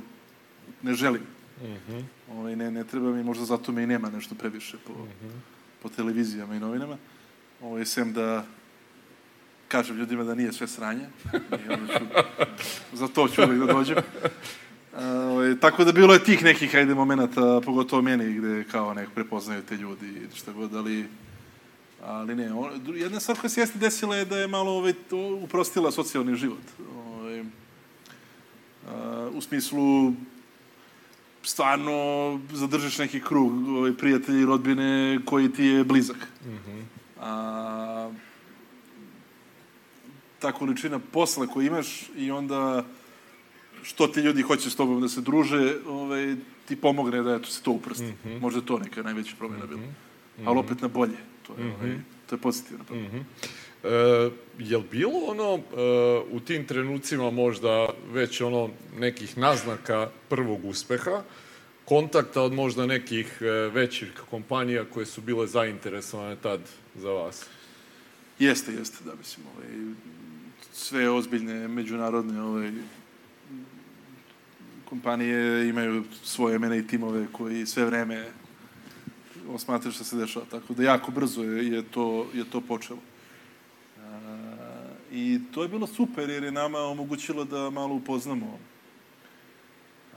[0.81, 1.21] ne želim.
[1.61, 2.03] Mm -hmm.
[2.31, 5.31] ovaj, ne, ne treba mi, možda zato me i nema nešto previše po, mm -hmm.
[5.81, 6.97] po televizijama i novinama.
[7.61, 8.45] Ovaj, sem da
[9.67, 11.05] kažem ljudima da nije sve sranje.
[11.33, 12.05] I onda ću,
[12.93, 13.97] za to ću uvijek da dođem.
[14.97, 19.62] Ovaj, tako da bilo je tih nekih, hajde, momenta, pogotovo meni, gde kao nek prepoznaju
[19.62, 21.06] te ljudi i šta god, ali,
[22.03, 22.53] ali ne.
[22.53, 26.36] On, jedna stvar koja se jeste desila je da je malo ovaj, to uprostila socijalni
[26.36, 26.63] život.
[26.95, 27.43] Ovaj,
[28.88, 30.13] a, u smislu
[31.43, 36.27] stvarno zadržiš neki krug ovaj, prijatelji i rodbine koji ti je blizak.
[36.45, 36.84] Mm -hmm.
[37.21, 38.12] A,
[40.39, 42.86] ta količina posla koju imaš i onda
[43.84, 46.36] što ti ljudi hoće s tobom da se druže, ovaj,
[46.67, 48.04] ti pomogne da eto, se to uprsti.
[48.04, 48.41] Mm -hmm.
[48.41, 49.82] Možda to neka najveća promjena bila.
[49.82, 50.48] Mm -hmm.
[50.48, 51.17] Ali opet na bolje.
[51.48, 51.76] To je, mm -hmm.
[51.76, 51.98] ovaj,
[52.30, 52.84] to je pozitivno.
[52.89, 53.24] Mm -hmm.
[53.84, 55.62] E, je li bilo ono e,
[56.32, 58.69] u tim trenucima možda već ono
[59.00, 61.24] nekih naznaka prvog uspeha,
[61.86, 66.60] kontakta od možda nekih e, većih kompanija koje su bile zainteresovane tad
[66.96, 67.46] za vas?
[68.39, 69.96] Jeste, jeste, da mislim, ovaj,
[70.74, 72.72] sve ozbiljne međunarodne ovaj,
[74.93, 78.25] kompanije imaju svoje mene i timove koji sve vreme
[79.49, 80.45] osmatraju šta se dešava.
[80.51, 82.99] Tako da jako brzo je, je, to, je to počelo.
[83.97, 84.19] A,
[85.12, 88.60] I to je bilo super jer je nama omogućilo da malo upoznamo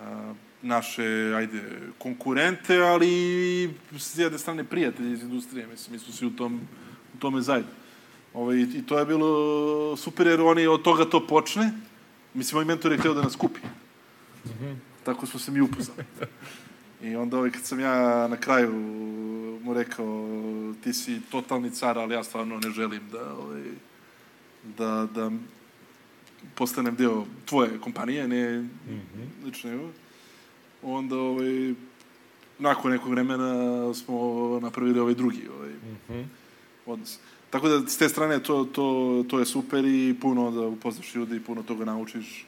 [0.01, 1.63] a, naše, ajde,
[1.99, 5.67] konkurente, ali i s jedne strane prijatelji iz industrije.
[5.67, 6.61] Mislim, mi smo svi u, tom,
[7.15, 7.73] u tome zajedno.
[8.35, 11.73] Ovo, ovaj, i, I to je bilo super jer oni od toga to počne.
[12.35, 13.61] Mislim, moj mentor je htio da nas kupi.
[14.55, 14.77] -hmm.
[15.05, 16.05] Tako smo se mi upoznali.
[17.03, 18.73] I onda ovaj, kad sam ja na kraju
[19.63, 20.29] mu rekao
[20.83, 23.63] ti si totalni car, ali ja stvarno ne želim da, ovaj,
[24.79, 25.31] da, da
[26.55, 29.45] postanem deo tvoje kompanije, ne mm -hmm.
[29.45, 29.91] lično evo.
[30.83, 31.75] Onda ovaj,
[32.59, 36.25] nakon nekog vremena smo napravili ovaj drugi ovaj, mm -hmm.
[36.87, 37.19] odnos.
[37.51, 41.41] Tako da s te strane to, to, to je super i puno da upoznaš ljudi,
[41.41, 42.47] puno toga naučiš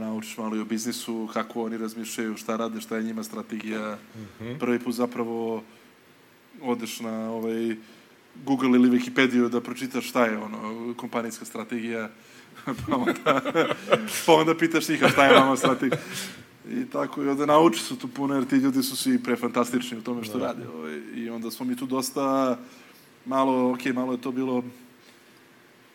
[0.00, 3.98] naučiš malo i o biznisu, kako oni razmišljaju, šta rade, šta je njima strategija.
[4.16, 4.58] Mm -hmm.
[4.58, 5.62] Prvi put zapravo
[6.62, 7.76] odeš na ovaj,
[8.44, 12.10] Google ili Wikipediju da pročitaš šta je ono, kompanijska strategija,
[12.86, 13.40] pa onda,
[14.26, 15.98] pa onda pitaš njih, šta je vama strategija?
[16.70, 20.02] I tako, i onda nauči su tu puno, jer ti ljudi su svi prefantastični u
[20.02, 20.46] tome što Da.
[20.46, 20.68] rade.
[20.68, 22.58] Ovaj, I onda smo mi tu dosta,
[23.26, 24.64] malo, ok, malo je to bilo,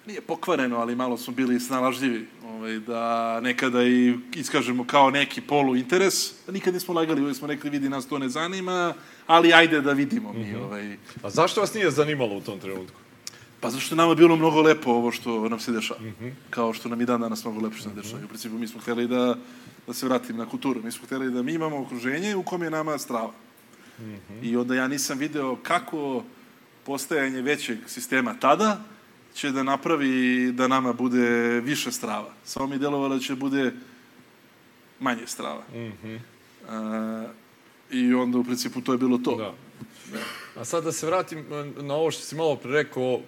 [0.07, 5.75] nije pokvareno, ali malo smo bili snalažljivi, ovaj, da nekada i iskažemo kao neki polu
[5.75, 6.33] interes.
[6.47, 8.93] Nikad nismo lagali, uvijek smo rekli, vidi, nas to ne zanima,
[9.27, 10.55] ali ajde da vidimo mi.
[10.55, 10.97] Ovaj.
[11.23, 12.99] A zašto vas nije zanimalo u tom trenutku?
[13.59, 15.99] Pa zašto je nama bilo mnogo lepo ovo što nam se dešava.
[16.49, 18.21] Kao što nam i dan danas mnogo lepo što se dešava.
[18.21, 19.35] I U principu mi smo hteli da,
[19.87, 20.81] da se vratim na kulturu.
[20.83, 23.31] Mi smo hteli da mi imamo okruženje u kom je nama strava.
[24.41, 26.23] I onda ja nisam video kako
[26.85, 28.83] postajanje većeg sistema tada
[29.37, 32.33] će da napravi da nama bude više strava.
[32.43, 33.71] Samo mi je delovalo da će bude
[34.99, 35.63] manje strava.
[36.69, 37.25] A,
[37.91, 39.35] I onda u principu to je bilo to.
[39.35, 39.53] Da.
[40.61, 43.19] A sad da se vratim e, na ovo što si malo pre rekao, e,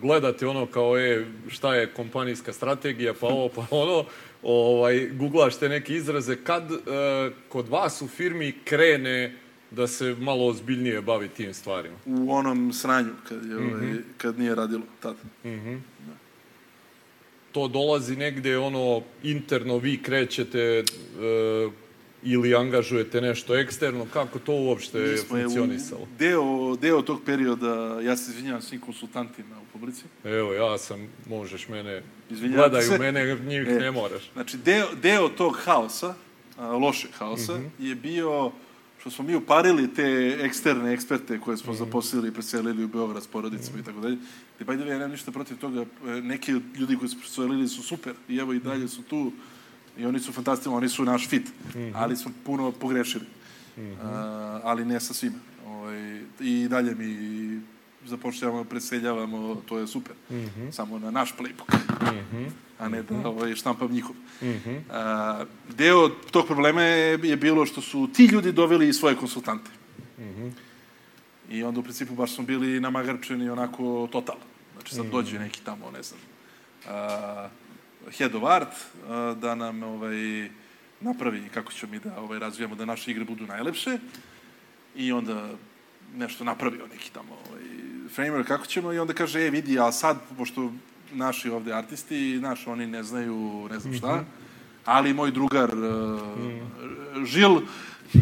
[0.00, 4.04] gledate ono kao e, šta je kompanijska strategija, pa ovo, pa ono,
[4.42, 6.76] ovaj, googlaš te neke izraze, kad e,
[7.48, 9.38] kod vas u firmi krene
[9.70, 11.96] da se malo ozbiljnije bavi tim stvarima?
[12.06, 15.18] U onom sranju kad, je, ovaj, kad nije radilo tada.
[17.52, 20.84] To dolazi negde ono interno, vi krećete e,
[22.22, 26.08] ili angažujete nešto eksterno, kako to uopšte je smo je funkcionisalo?
[26.18, 31.68] Deo, deo tog perioda, ja se izvinjavam svim konsultantima u publici, Evo, ja sam, možeš
[31.68, 32.98] mene, Izvinjavam gledaju se.
[32.98, 33.72] mene, njih E.
[33.72, 34.30] ne moraš.
[34.32, 36.14] Znači, deo, deo tog haosa,
[36.56, 38.52] a, lošeg haosa, je bio
[39.06, 43.26] što smo mi uparili te eksterne eksperte koje smo zaposlili i preselili u Beograd s
[43.26, 44.16] porodicama i tako dalje.
[44.60, 45.80] I by the way, ja nemam ništa protiv toga.
[45.80, 49.32] E, Neki od ljudi koji su preselili su super i evo i dalje su tu
[49.98, 51.48] i oni su fantastični, oni su naš fit.
[51.94, 53.24] Ali smo puno pogrešili.
[54.02, 55.38] A, ali ne sa svima.
[55.66, 57.60] Ovaj, I dalje mi
[58.06, 60.14] zapošljavamo, preseljavamo, to je super.
[60.72, 61.76] Samo na naš playbook
[62.78, 64.16] a ne da ovaj, štampam njihov.
[64.90, 65.44] A,
[65.76, 69.70] deo tog problema je, je bilo što su ti ljudi doveli svoje konsultante.
[71.50, 74.42] I onda u principu baš smo bili namagarčeni onako totalno.
[74.74, 76.20] Znači sad dođe neki tamo, ne znam,
[76.88, 77.48] a,
[78.18, 78.74] head of art
[79.08, 80.50] a, da nam ovaj,
[81.00, 83.98] napravi kako ćemo mi da ovaj, razvijamo da naše igre budu najlepše
[84.96, 85.48] i onda
[86.16, 87.62] nešto napravio neki tamo ovaj,
[88.16, 90.72] framework kako ćemo i onda kaže, e vidi, a sad, pošto
[91.16, 94.24] naši ovde artisti, naš, oni ne znaju, ne znam šta,
[94.84, 96.20] ali moj drugar uh,
[97.24, 97.60] Žil,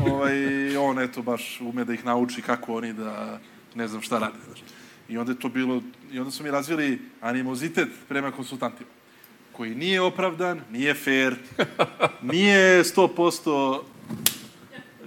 [0.01, 3.41] ovaj, on eto baš ume da ih nauči kako oni da
[3.75, 4.39] ne znam šta rade.
[4.47, 4.61] Znaš.
[5.09, 8.91] I onda je to bilo, i onda su mi razvili animozitet prema konsultantima
[9.53, 11.37] koji nije opravdan, nije fair,
[12.33, 13.81] nije 100%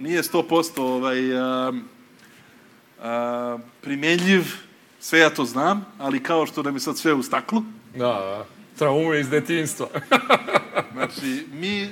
[0.00, 1.32] nije 100% ovaj,
[1.68, 1.84] um,
[3.00, 4.44] a, primenljiv,
[5.00, 7.62] sve ja to znam, ali kao što nam je sad sve u staklu,
[7.94, 8.46] Da, da.
[8.78, 9.86] Traume iz detinstva.
[10.94, 11.90] znači, mi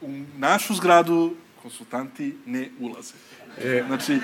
[0.00, 3.14] u našu zgradu konsultanti ne ulaze.
[3.62, 4.18] E, Znači,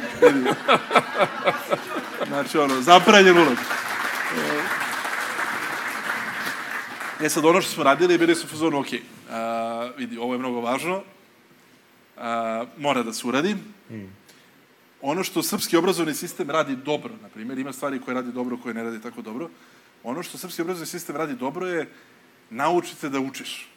[2.27, 3.59] znači ono, zabranjen ulaz.
[7.23, 8.87] E sad, ono što smo radili, bili su fazonu, ok,
[9.31, 11.03] a, vidi, ovo je mnogo važno,
[12.17, 13.57] a, mora da se uradi.
[15.03, 18.75] Ono što srpski obrazovni sistem radi dobro, na primjer, ima stvari koje radi dobro, koje
[18.75, 19.51] ne radi tako dobro.
[20.03, 21.88] Ono što srpski obrazovni sistem radi dobro je
[22.51, 23.69] naučite da učiš.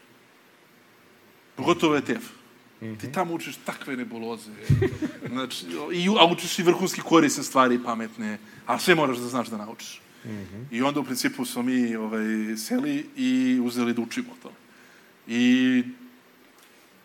[1.55, 2.25] Pogotovo ETF.
[2.79, 4.51] Ti tamo učiš takve nebuloze.
[5.29, 9.57] Znači, i, a učiš i vrhunski korisne stvari, pametne, a sve moraš da znaš da
[9.57, 10.01] naučiš.
[10.71, 14.51] I onda u principu smo mi ovaj, seli i uzeli da učimo to.
[15.27, 15.83] I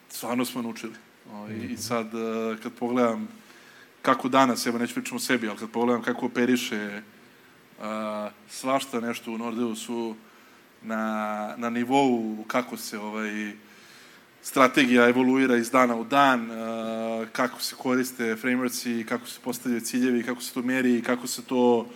[0.08, 0.92] stvarno smo naučili.
[1.32, 3.28] Ovaj, I sad, eh, kad pogledam
[4.02, 7.02] kako danas, evo neću pričam o sebi, ali kad pogledam kako operiše
[7.80, 10.16] a, svašta nešto u Nordeusu
[10.82, 13.52] na, na nivou kako se ovaj,
[14.42, 20.22] strategija evoluira iz dana u dan, a, kako se koriste frameworksi, kako se postavljaju ciljevi,
[20.22, 21.86] kako se to meri, kako se to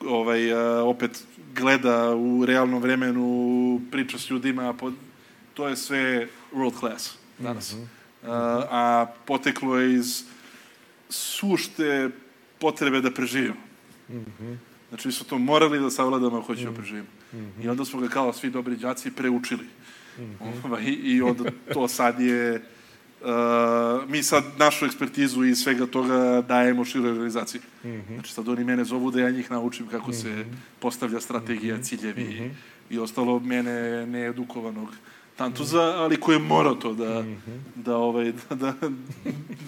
[0.00, 4.94] ovaj, a, opet gleda u realnom vremenu, priča s ljudima, pod,
[5.54, 7.74] to je sve world class danas.
[8.22, 10.24] A, a poteklo je iz
[11.14, 12.10] sušte
[12.58, 13.60] potrebe da preživimo.
[14.88, 17.08] Znači, mi smo to morali da savladamo ako hoćemo da preživimo.
[17.62, 19.64] I onda smo ga kao svi dobri đaci preučili.
[20.64, 22.62] Ovaj, I onda to sad je...
[23.24, 27.60] Uh, mi sad našu ekspertizu i svega toga dajemo široj organizaciji.
[28.14, 30.44] Znači sad oni mene zovu da ja njih naučim kako se
[30.78, 32.50] postavlja strategija, ciljevi
[32.90, 34.88] i ostalo mene needukovanog
[35.36, 37.24] tantuza, ali koji je morao to da,
[37.74, 38.54] da, ovaj, da,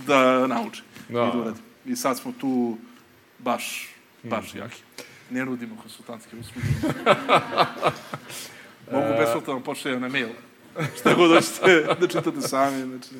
[0.06, 1.32] da, da nauči Da.
[1.34, 1.54] i da.
[1.92, 2.76] I sad smo tu
[3.38, 3.88] baš,
[4.22, 4.82] baš jaki.
[5.30, 6.66] Ne nudimo konsultantske usluge.
[8.92, 10.28] Mogu besplatno vam pošaljem na mail.
[11.00, 12.82] Šta god hoćete da čitate sami.
[12.82, 13.14] Znači.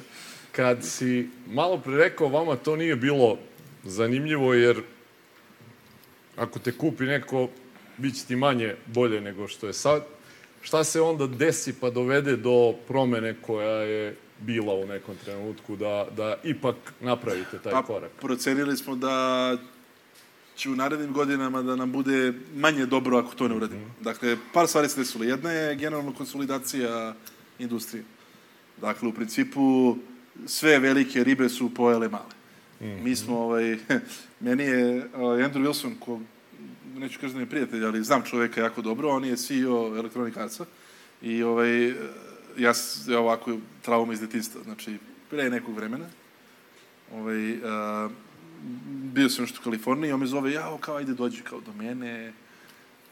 [0.53, 3.39] Kad si malo pre rekao, vama to nije bilo
[3.85, 4.83] zanimljivo, jer
[6.37, 7.49] ako te kupi neko,
[7.97, 10.03] bit će ti manje bolje nego što je sad.
[10.67, 16.07] Šta se onda desi pa dovede do promene koja je bila u nekom trenutku da,
[16.17, 18.11] da ipak napravite taj Pa, korak?
[18.21, 19.57] procenili smo da
[20.57, 23.95] će u narednim godinama da nam bude manje dobro ako to ne uradimo.
[24.01, 25.25] Dakle, par stvari se desilo.
[25.25, 27.14] Jedna je generalno konsolidacija
[27.59, 28.05] industrije.
[28.81, 29.97] Dakle, u principu,
[30.47, 32.35] sve velike ribe su pojele male.
[32.81, 33.79] Mi smo, ovaj,
[34.41, 36.21] meni je ovaj, Andrew Wilson, ko,
[36.99, 40.65] neću kažem da je prijatelj, ali znam čoveka jako dobro, on je CEO Electronic Artsa
[41.23, 41.95] i ovaj,
[42.59, 44.99] ja, s- ja ovako trauma iz detinjstva, znači
[45.31, 46.07] pre nekog vremena,
[47.13, 48.09] ovaj, a,
[49.15, 52.33] bio sam nešto u Kaliforniji, on me zove, jao, kao, ajde, dođi kao do mene.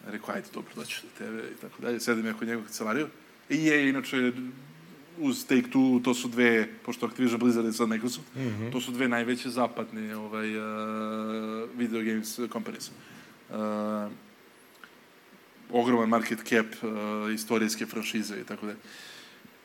[0.07, 2.01] Rekao, ajde, dobro, doći do tebe i tako dalje.
[2.01, 3.07] Sedim ja kod njegovog kancelariju.
[3.49, 4.33] I je, inače,
[5.19, 8.73] uz Take-Two, to su dve, pošto Activision Blizzard je sad Microsoft, mm -hmm.
[8.73, 10.65] to su dve najveće zapadne ovaj, uh,
[11.77, 12.89] video games companies.
[12.89, 12.95] Uh,
[15.71, 18.79] ogroman market cap, uh, istorijske franšize i tako dalje.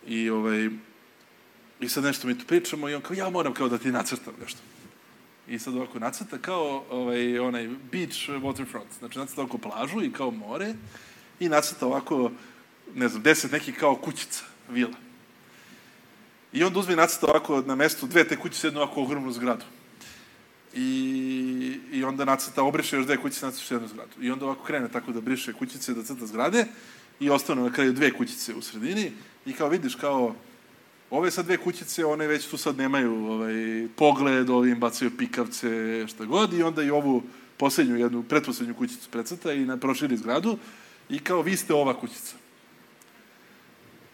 [0.07, 0.69] I, ovaj,
[1.79, 4.33] I sad nešto mi tu pričamo i on kao, ja moram kao da ti nacrtam
[4.41, 4.59] nešto.
[5.47, 8.99] I sad ovako nacrta kao ovaj, onaj beach waterfront.
[8.99, 10.73] Znači nacrta ovako plažu i kao more
[11.39, 12.31] i nacrta ovako,
[12.95, 14.97] ne znam, deset nekih kao kućica, vila.
[16.53, 19.65] I onda uzme nacrta ovako na mestu dve te kućice, jednu ovako ogromnu zgradu.
[20.73, 24.11] I, I onda nacrta, obriše još dve kućice, nacrta jednu zgradu.
[24.21, 26.65] I onda ovako krene tako da briše kućice, da crta zgrade
[27.19, 29.11] i ostanu na kraju dve kućice u sredini
[29.45, 30.35] i kao vidiš kao
[31.09, 36.25] ove sad dve kućice, one već tu sad nemaju ovaj, pogled, ovim bacaju pikavce, šta
[36.25, 37.23] god, i onda i ovu
[37.57, 40.57] poslednju, jednu, pretposlednju kućicu precrta i na, proširi zgradu
[41.09, 42.35] i kao vi ste ova kućica.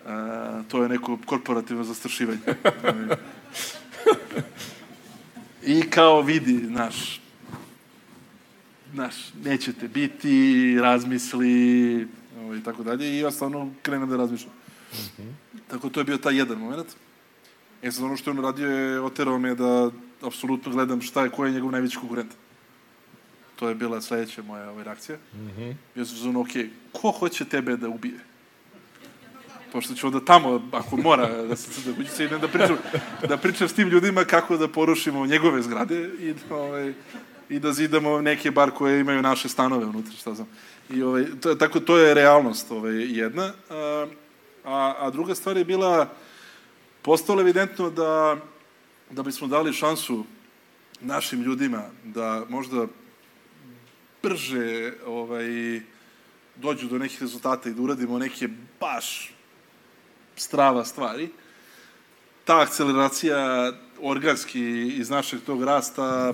[0.05, 2.39] A, to je neko korporativno zastrašivanje.
[5.65, 7.21] I kao vidi, znaš,
[8.93, 12.01] znaš, nećete biti, razmisli,
[12.57, 14.53] i tako dalje, i ja stvarno krenem da razmišljam.
[15.67, 16.87] Tako to je bio taj jedan moment.
[17.81, 19.91] E sad ono što je on radio je oterao me da
[20.21, 22.31] apsolutno gledam šta je, ko je njegov najveći konkurent.
[23.55, 25.17] To je bila sledeća moja ovaj, reakcija.
[25.33, 25.73] Mm -hmm.
[25.95, 26.49] Bio sam ok,
[26.91, 28.19] ko hoće tebe da ubije?
[29.75, 32.77] Pošto ću onda tamo, ako mora da se crta kućica, idem da pričam,
[33.29, 36.93] da pričam s tim ljudima kako da porušimo njegove zgrade i da, ovaj,
[37.49, 40.47] i da zidamo neke bar koje imaju naše stanove unutra, šta znam.
[40.89, 43.53] I ovaj, to, tako, to je realnost ovaj, jedna.
[43.69, 44.07] A,
[44.63, 46.09] a, a druga stvar je bila,
[47.01, 48.37] postalo evidentno da,
[49.11, 50.25] da bismo dali šansu
[51.01, 52.87] našim ljudima da možda
[54.23, 55.81] brže ovaj,
[56.55, 58.47] dođu do nekih rezultata i da uradimo neke
[58.79, 59.34] baš
[60.35, 61.29] strava stvari,
[62.45, 63.71] ta akceleracija
[64.01, 66.33] organski iz našeg tog rasta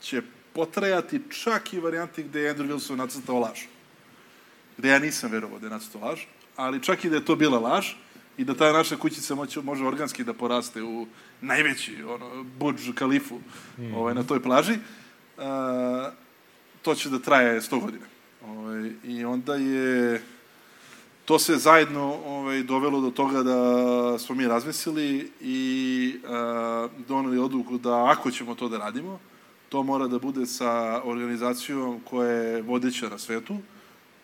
[0.00, 0.22] će
[0.52, 3.60] potrajati čak i varijanti gde je Andrew Wilson nacrtao laž.
[4.78, 6.20] Gde ja nisam verovao da je nacrtao laž,
[6.56, 7.92] ali čak i da je to bila laž
[8.36, 11.06] i da ta naša kućica moće, može organski da poraste u
[11.40, 13.40] najveći ono, Burj Kalifu
[13.78, 13.94] mm.
[13.94, 14.78] ovaj, na toj plaži,
[15.38, 16.10] a,
[16.82, 18.06] to će da traje 100 godina.
[18.46, 20.22] Ovaj, I onda je
[21.26, 27.78] to se zajedno ovaj, dovelo do toga da smo mi razmislili i a, doneli odluku
[27.78, 29.18] da ako ćemo to da radimo,
[29.68, 33.56] to mora da bude sa organizacijom koja je vodeća na svetu,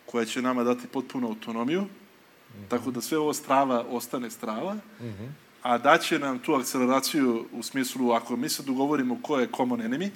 [0.05, 2.69] koja će nama dati potpunu autonomiju, mm -hmm.
[2.69, 5.29] tako da sve ovo strava ostane strava, mm -hmm.
[5.61, 10.09] a daće nam tu akceleraciju u smislu, ako mi se dogovorimo ko je common enemy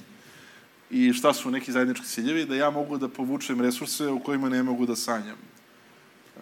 [0.90, 4.64] i šta su neki zajednički ciljevi, da ja mogu da povučem resurse u kojima ne
[4.64, 5.57] mogu da sanjam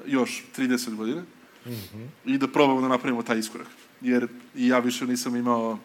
[0.05, 1.21] još 30 godina
[1.65, 2.07] mm -hmm.
[2.25, 3.67] i da probamo da napravimo taj iskorak.
[4.01, 5.79] Jer i ja više nisam imao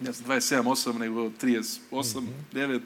[0.00, 2.52] ne znam, 27, 8, nego 38, mm -hmm.
[2.52, 2.80] 9,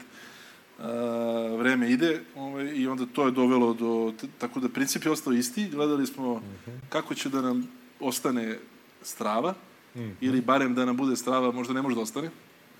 [0.79, 5.33] a, vreme ide ovaj, i onda to je dovelo do, tako da princip je ostao
[5.33, 6.79] isti, gledali smo mm -hmm.
[6.89, 7.67] kako će da nam
[7.99, 8.59] ostane
[9.01, 9.53] strava,
[9.95, 10.13] mm -hmm.
[10.21, 12.27] ili barem da nam bude strava, možda ne može da ostane,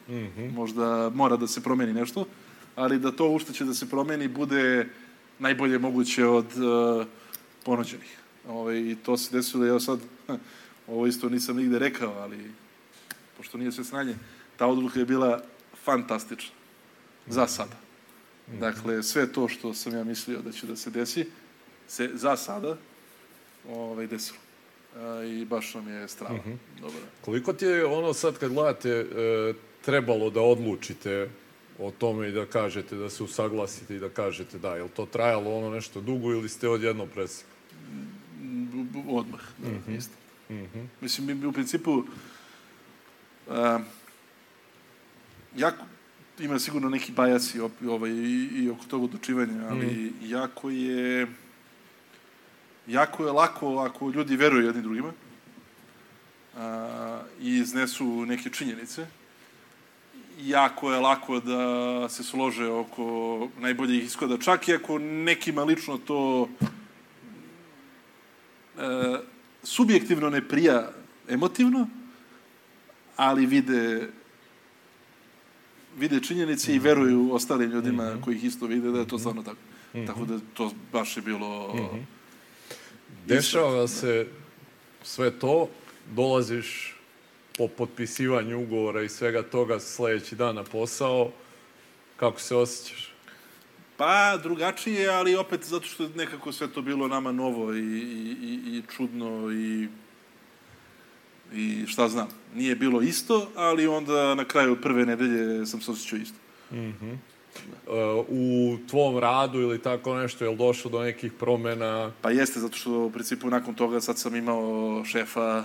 [0.08, 0.54] mm -hmm.
[0.54, 2.26] možda mora da se promeni nešto,
[2.76, 4.90] ali da to u što će da se promeni bude
[5.40, 7.06] najbolje moguće od uh,
[7.64, 8.18] ponuđenih.
[8.48, 10.00] Ovaj, I to se desilo, ja sad,
[10.88, 12.52] ovo isto nisam nigde rekao, ali
[13.38, 14.16] pošto nije sve snanje,
[14.58, 15.42] ta odluka je bila
[15.84, 16.56] fantastična.
[17.28, 17.76] Za sada.
[18.60, 21.26] Dakle, sve to što sam ja mislio da će da se desi,
[21.88, 22.78] se za sada
[23.70, 24.40] ovaj, desilo.
[24.96, 26.36] A, I baš nam je strava.
[26.36, 26.82] Mm -hmm.
[26.82, 27.00] Dobro.
[27.22, 29.06] Koliko ti je ono sad kad gledate e,
[29.86, 31.30] trebalo da odlučite
[31.80, 35.06] o tome i da kažete, da se usaglasite i da kažete da, je li to
[35.06, 37.54] trajalo ono nešto dugo ili ste odjedno presekli?
[38.74, 40.14] B- Odmah, da, isto.
[41.02, 42.04] Mislim, mi, mi u principu
[43.50, 43.80] a,
[45.56, 45.86] jako,
[46.40, 51.28] ima sigurno neki bajaci op, ovaj, i, i oko tog odlučivanja, ali jako je
[52.88, 55.14] jako je lako ako ljudi veruju jedni drugima
[56.58, 59.08] a, i iznesu neke činjenice.
[60.46, 66.50] Jako je lako da se slože oko najboljih ishoda, čak i ako nekima lično to
[68.78, 69.20] e,
[69.64, 70.92] subjektivno ne prija
[71.28, 71.88] emotivno,
[73.16, 74.10] ali vide
[75.98, 79.58] vide činjenice i veruju ostalim ljudima koji ih isto vide da je to stvarno tako.
[80.08, 81.76] Tako da to baš je bilo...
[83.28, 84.28] Dešava se
[85.04, 85.70] sve to,
[86.16, 86.99] dolaziš
[87.60, 91.32] po potpisivanju ugovora i svega toga sledeći dan na posao,
[92.18, 93.12] kako se osjećaš?
[93.98, 98.60] Pa, drugačije, ali opet zato što je nekako sve to bilo nama novo i, i,
[98.66, 99.88] i, čudno i
[101.54, 102.28] i šta znam.
[102.56, 106.38] Nije bilo isto, ali onda na kraju prve nedelje sam se osjećao isto.
[106.72, 106.78] Uh,
[108.28, 112.12] u tvom radu ili tako nešto, je li došlo do nekih promena?
[112.22, 115.64] Pa jeste, zato što u principu nakon toga sad sam imao šefa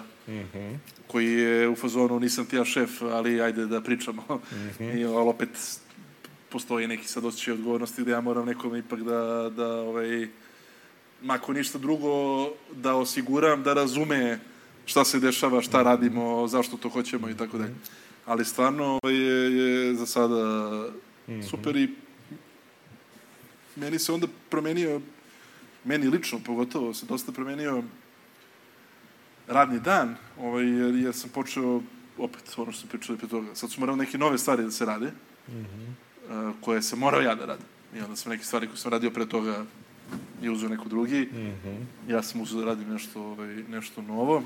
[1.06, 4.22] koji je u fazonu nisam ti ja šef, ali ajde da pričamo.
[4.80, 5.48] I ali opet
[6.48, 10.28] postoji neki sad osjećaj odgovornosti da ja moram nekome ipak da, da ovaj,
[11.22, 14.38] mako ništa drugo, da osiguram da razume
[14.86, 17.74] šta se dešava, šta radimo, zašto to hoćemo i tako dalje.
[18.26, 20.40] Ali stvarno ovaj, je, je za sada
[21.50, 21.88] super i
[23.76, 25.00] meni se onda promenio,
[25.84, 27.82] meni lično pogotovo, se dosta promenio
[29.48, 31.82] radni dan, ovaj, jer, jer sam počeo,
[32.18, 34.84] opet, ono što sam pričali pre toga, sad su morali neke nove stvari da se
[34.84, 35.10] rade,
[36.30, 37.66] a, koje sam morao ja da radim.
[37.96, 39.64] I onda sam neke stvari koje sam radio pre toga
[40.42, 41.28] i uzeo neko drugi.
[42.08, 44.42] Ja sam uzeo da radim nešto, ovaj, nešto novo.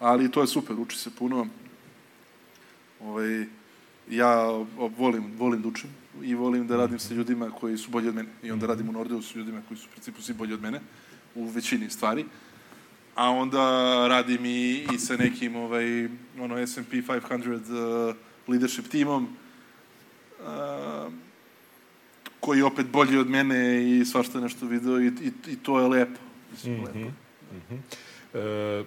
[0.00, 1.46] Ali to je super, uči se puno.
[3.00, 3.46] Ovaj,
[4.16, 4.64] ja
[4.98, 5.90] volim, volim da učim
[6.22, 8.28] i volim da radim sa ljudima koji su bolji od mene.
[8.42, 10.80] I onda radim u Nordeu sa ljudima koji su u principu svi bolji od mene
[11.34, 12.24] u većini stvari.
[13.14, 13.58] A onda
[14.08, 16.08] radim i, i sa nekim ovaj,
[16.38, 18.16] ono, S&P 500 uh,
[18.48, 19.28] leadership timom
[20.40, 21.12] uh,
[22.40, 25.88] koji je opet bolji od mene i svašta nešto video i, i, i to je
[25.88, 26.20] lepo.
[26.52, 27.10] Mislim, lepo.
[28.34, 28.84] E,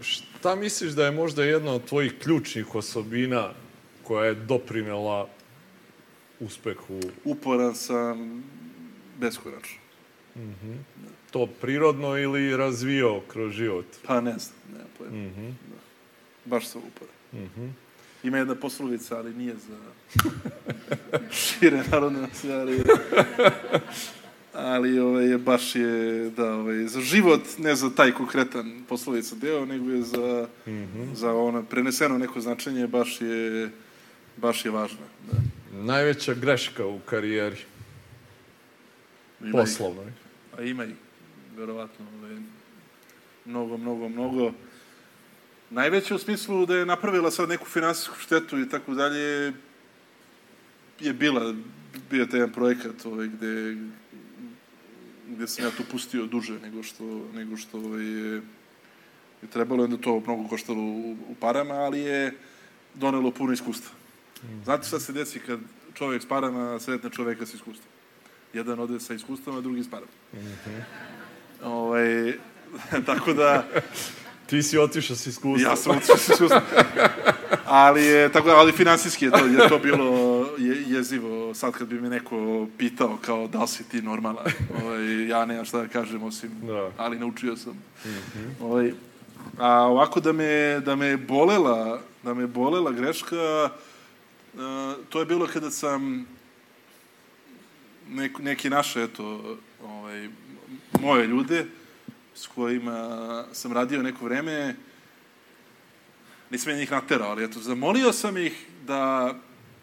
[0.00, 3.50] šta misliš da je možda jedna od tvojih ključnih osobina
[4.06, 5.28] koja je doprinela
[6.40, 7.00] uspehu?
[7.24, 8.44] Uporan sam
[9.18, 9.78] beskonačno.
[11.30, 13.86] To prirodno ili razvio kroz život?
[14.06, 15.30] Pa ne znam, nema pojma.
[15.46, 15.76] Da.
[16.44, 17.14] Baš sam uporan.
[18.22, 19.78] Ima jedna poslovica, ali nije za
[21.40, 22.82] šire narodnosti, ali...
[24.52, 29.90] ali ovaj, baš je, da, ovaj, za život, ne za taj konkretan poslovica deo, nego
[29.90, 30.48] je za,
[31.14, 33.70] za ono preneseno neko značenje, baš je,
[34.36, 35.06] baš je važno.
[35.30, 35.38] Da.
[35.82, 37.56] Najveća greška u karijeri,
[39.40, 40.12] Ima poslovnoj.
[40.58, 40.94] A ima i,
[41.56, 42.36] verovatno, ovaj,
[43.44, 44.52] mnogo, mnogo, mnogo.
[45.70, 49.52] Najveće u smislu da je napravila sad neku finansijsku štetu i tako dalje,
[51.00, 51.54] je bila,
[52.10, 53.76] bio je taj jedan projekat ovaj, gde,
[55.28, 58.42] gde sam ja to pustio duže nego što, nego što ovaj, je,
[59.42, 62.34] je trebalo, onda to mnogo koštalo u, u parama, ali je
[62.94, 64.05] donelo puno iskustva.
[64.64, 65.58] Znate šta se desi kad
[65.94, 67.88] čovjek s parama sretne čoveka sa iskustvom?
[68.52, 70.10] Jedan ode sa iskustvom, a drugi s parama.
[71.64, 72.32] ovaj,
[73.06, 73.64] tako da,
[74.46, 75.60] Ti si otišao s iskustvom.
[75.62, 76.62] ja sam otišao sa iskustvom.
[77.64, 80.10] ali je, tako da, ali finansijski je to, je to bilo
[80.58, 81.54] je, jezivo.
[81.54, 84.44] Sad kad bi me neko pitao kao da li si ti normalan,
[84.76, 86.90] ovaj, ja nemam šta da kažem osim, Da.
[86.96, 87.82] ali naučio sam.
[88.60, 88.92] ovaj,
[89.58, 93.68] a ovako da me, da me bolela, da me bolela greška, a,
[95.08, 96.26] to je bilo kada sam
[98.08, 100.28] nek, neki naše, eto, ovaj,
[101.00, 101.66] moje ljude
[102.34, 104.76] s kojima sam radio neko vreme,
[106.50, 109.34] nisam ja njih naterao, ali eto, zamolio sam ih da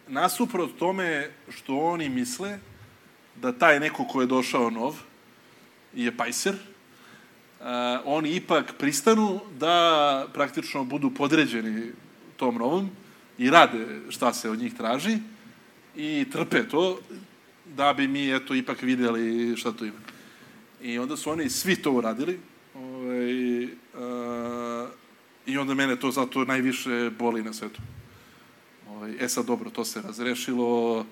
[0.07, 2.59] nasuprot tome što oni misle,
[3.35, 4.95] da taj neko ko je došao nov
[5.93, 6.55] je pajser,
[7.61, 11.91] a, oni ipak pristanu da praktično budu podređeni
[12.37, 13.02] tom novom
[13.37, 15.17] i rade šta se od njih traži
[15.95, 16.99] i trpe to
[17.65, 19.99] da bi mi eto ipak videli šta to ima.
[20.81, 22.39] I onda su oni svi to uradili.
[22.75, 24.87] Ovaj, a,
[25.45, 27.81] I onda mene to zato najviše boli na svetu.
[28.89, 31.05] Ovaj, e sad dobro, to se razrešilo,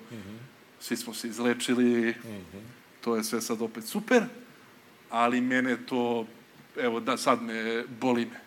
[0.80, 2.14] svi smo se izlečili,
[3.00, 4.22] to je sve sad opet super,
[5.10, 6.26] ali mene to,
[6.76, 8.40] evo da sad me boli me.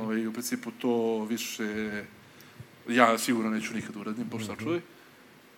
[0.00, 2.04] Ovaj, u principu to više,
[2.88, 4.80] ja sigurno neću nikad uradim, pošto sačuvaj,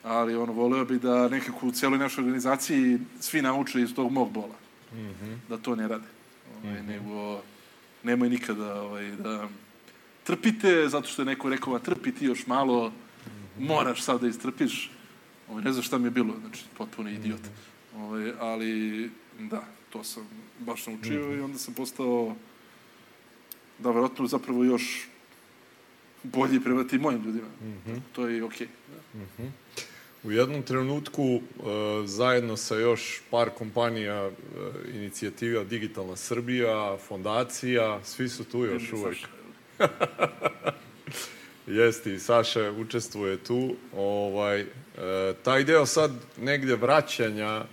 [0.02, 4.32] ali ono, voleo bi da nekako u celoj našoj organizaciji svi nauče iz tog mog
[4.32, 4.54] bola,
[5.48, 6.06] da to ne rade.
[6.64, 7.42] Ovaj, Nego,
[8.02, 9.48] nemoj nikada ovaj, da
[10.24, 12.92] trpite, zato što je neko rekao, a trpi ti još malo,
[13.58, 14.90] moraš sad da istrpiš.
[15.48, 17.40] Ovaj, ne znam šta mi je bilo, znači, potpuno idiot.
[17.96, 22.36] Ovaj, ali, da, to sam baš naučio i onda sam postao,
[23.78, 25.08] da, verovatno zapravo još
[26.22, 27.48] bolji prema tim mojim ljudima.
[27.62, 28.00] Mm -hmm.
[28.12, 28.66] To je i okej.
[28.66, 29.18] Okay.
[29.18, 29.50] Mm -hmm.
[30.24, 31.40] U jednom trenutku, e,
[32.06, 34.30] zajedno sa još par kompanija, e,
[34.94, 39.16] inicijativa Digitalna Srbija, Fondacija, svi su tu još uvek.
[41.66, 43.74] Jeste, i Saša učestvuje tu.
[43.96, 44.66] Ovaj, e,
[45.42, 47.64] taj deo sad negde vraćanja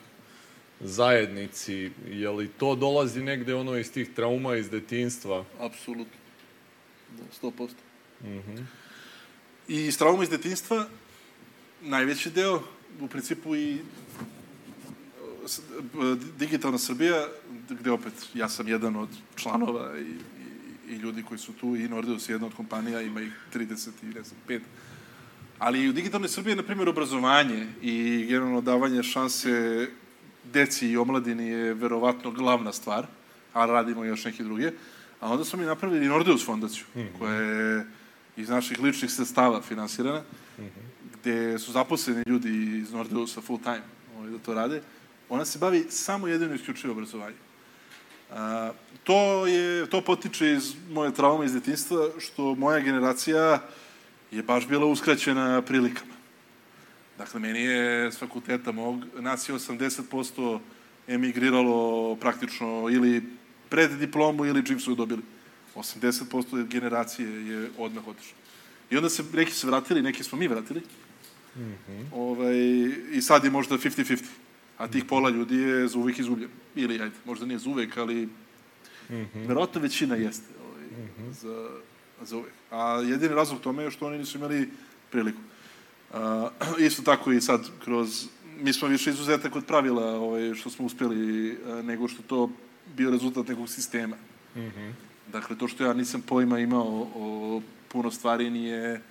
[0.80, 5.46] zajednici, je li to dolazi negde ono iz tih trauma iz detinstva?
[5.60, 6.18] Apsolutno,
[7.18, 7.70] da, 100%.
[8.24, 8.58] Mhm.
[9.68, 10.86] I iz trauma iz detinstva,
[11.82, 12.62] najveći deo,
[13.00, 13.78] u principu i
[16.38, 17.28] digitalna Srbija,
[17.70, 21.88] gde opet ja sam jedan od članova i, i, i ljudi koji su tu, i
[21.88, 24.60] Nordeus je jedna od kompanija, ima ih 30 i ne znam, 5.
[25.60, 29.88] Ali i u digitalnoj Srbiji, na primjer, obrazovanje i generalno davanje šanse
[30.54, 33.08] deci i omladini je verovatno glavna stvar,
[33.54, 34.72] a radimo još neke druge.
[35.20, 37.08] A onda smo mi napravili Nordeus fondaciju, mhm.
[37.20, 37.86] koja je
[38.40, 40.22] iz naših ličnih sredstava finansirana,
[41.14, 43.82] gde su zaposleni ljudi iz Nordeusa full time
[44.18, 44.82] ovaj, da to rade.
[45.30, 47.38] Ona se bavi samo jedino isključivo obrazovanjem.
[48.32, 48.72] A,
[49.04, 53.62] to, je, to potiče iz moje traume iz detinstva, što moja generacija
[54.32, 56.14] je baš bila uskraćena prilikama.
[57.18, 60.60] Dakle, meni je s fakulteta mog, nas je 80%
[61.08, 63.24] emigriralo praktično ili
[63.70, 65.22] pred diplomu ili čim su dobili.
[65.80, 68.38] 80% generacije je odmah otišlo.
[68.90, 70.82] I onda se, neki se vratili, neki smo mi vratili.
[72.14, 72.58] ovaj,
[73.12, 74.24] I sad je možda 50-50.
[74.78, 76.54] A tih pola ljudi je za uvek izgubljeno.
[76.76, 78.30] Ili, ajde, možda nije za uvek, ali
[79.34, 80.84] verovatno većina jeste ovaj,
[81.34, 81.70] za,
[82.22, 82.52] za uvek.
[82.72, 84.70] A jedini razlog tome je što oni nisu imali
[85.12, 85.40] priliku.
[86.14, 86.50] A,
[86.88, 88.28] isto tako i sad kroz
[88.62, 92.50] mi smo više izuzetak od pravila ovaj, što smo uspeli a, nego što to
[92.96, 94.16] bio rezultat nekog sistema.
[95.32, 99.02] Dakle, to što ja nisam pojma imao o puno stvari nije,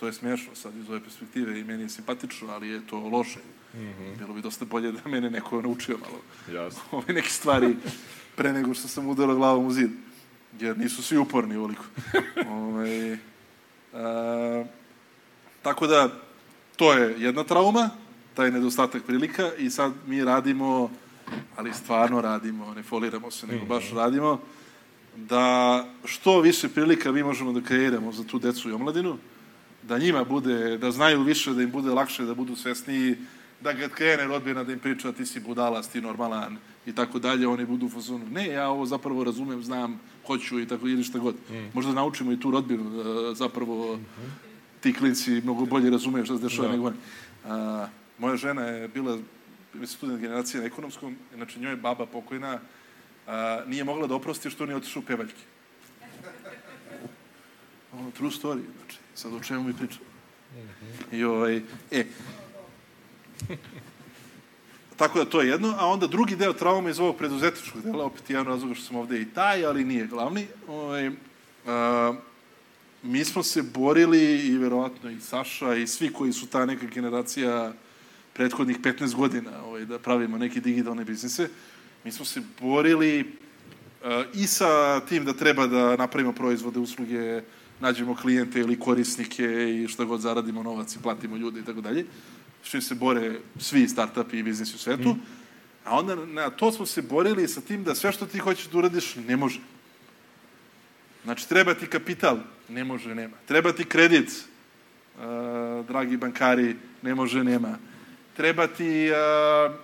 [0.00, 3.40] to je smešno sad iz ove perspektive i meni je simpatično, ali je to loše.
[4.18, 6.20] Bilo bi dosta bolje da mene neko naučio malo
[6.58, 6.82] Jasno.
[6.98, 7.76] ove neke stvari
[8.36, 9.90] pre nego što sam udarao glavom u zid.
[10.60, 11.84] Jer nisu svi uporni ovoliko.
[12.50, 13.18] Ove,
[13.94, 14.64] a,
[15.62, 16.08] tako da,
[16.76, 17.90] to je jedna trauma,
[18.34, 20.90] taj nedostatak prilika i sad mi radimo,
[21.56, 24.40] ali stvarno radimo, ne foliramo se, nego baš radimo,
[25.26, 29.16] da što više prilika mi možemo da kreiramo za tu decu i omladinu,
[29.82, 33.16] da njima bude, da znaju više, da im bude lakše, da budu svesniji,
[33.60, 36.56] da kad krene rodbina da im priča ti si budala, ti normalan
[36.86, 40.66] i tako dalje, oni budu u fazonu, ne, ja ovo zapravo razumem, znam, hoću i
[40.66, 41.34] tako ili šta god.
[41.74, 43.98] Možda naučimo i tu rodbinu da zapravo
[44.80, 46.72] ti klinci mnogo bolje razumeju šta se dešava Da.
[46.72, 46.96] nego oni.
[47.46, 47.86] A,
[48.18, 49.18] moja žena je bila
[49.84, 52.58] student generacije na ekonomskom, znači njoj je baba pokojna,
[53.28, 55.42] a, nije mogla da oprosti što nije otišao u pevaljke.
[57.92, 60.08] Ono, true story, znači, sad o čemu mi pričamo.
[61.12, 62.04] I ovaj, e,
[64.96, 68.30] tako da to je jedno, a onda drugi deo trauma iz ovog preduzetničkog dela, opet
[68.30, 70.46] jedan razlog što sam ovde i taj, ali nije glavni.
[70.68, 71.10] Ovaj,
[71.66, 72.14] a,
[73.02, 77.72] mi smo se borili i verovatno i Saša i svi koji su ta neka generacija
[78.32, 81.48] prethodnih 15 godina ovaj, da pravimo neke digitalne biznise,
[82.04, 87.42] mi smo se borili uh, i sa tim da treba da napravimo proizvode, usluge,
[87.80, 92.06] nađemo klijente ili korisnike i šta god zaradimo novac i platimo ljude i tako dalje.
[92.62, 95.16] Čim se bore svi startupi i biznisi u svetu.
[95.84, 98.78] A onda na to smo se borili sa tim da sve što ti hoćeš da
[98.78, 99.60] uradiš ne može.
[101.24, 102.38] Znači, treba ti kapital,
[102.68, 103.36] ne može, nema.
[103.46, 107.78] Treba ti kredit, uh, dragi bankari, ne može, nema.
[108.36, 109.74] Treba ti, uh,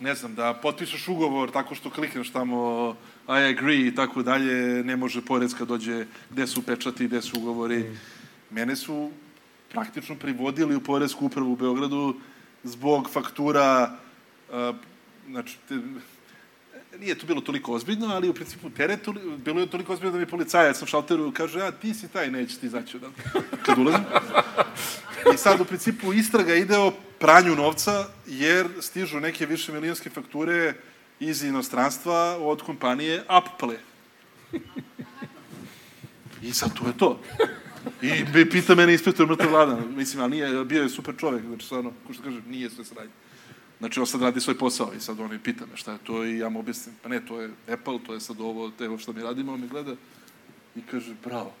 [0.00, 2.90] ne znam, da potpišeš ugovor tako što klikneš tamo
[3.28, 7.96] I agree i tako dalje, ne može porezka dođe gde su pečati, gde su ugovori.
[8.50, 9.10] Mene su
[9.72, 12.14] praktično privodili u porezku upravu u Beogradu
[12.64, 13.98] zbog faktura,
[14.48, 14.76] uh,
[15.30, 15.78] znači, te,
[17.00, 19.08] nije to bilo toliko ozbiljno, ali u principu teret,
[19.44, 22.58] bilo je toliko ozbiljno da mi policajac na šalteru kaže, a ti si taj, neće
[22.58, 24.04] ti izaći odatle kad ulazim.
[25.34, 30.74] I sad u principu istraga ide o pranju novca, jer stižu neke više milijonske fakture
[31.20, 33.76] iz inostranstva od kompanije Apple.
[36.42, 37.20] I sad tu je to.
[38.02, 39.94] I pita mene inspektor mrtav vladan.
[39.96, 43.10] Mislim, ali nije, bio je super čovek, znači stvarno, ko što kaže, nije sve sranje.
[43.78, 46.38] Znači, on sad radi svoj posao i sad oni pita me šta je to i
[46.38, 49.22] ja mu objasnim, pa ne, to je Apple, to je sad ovo, evo što mi
[49.22, 49.94] radimo, on mi gleda
[50.76, 51.52] i kaže, bravo,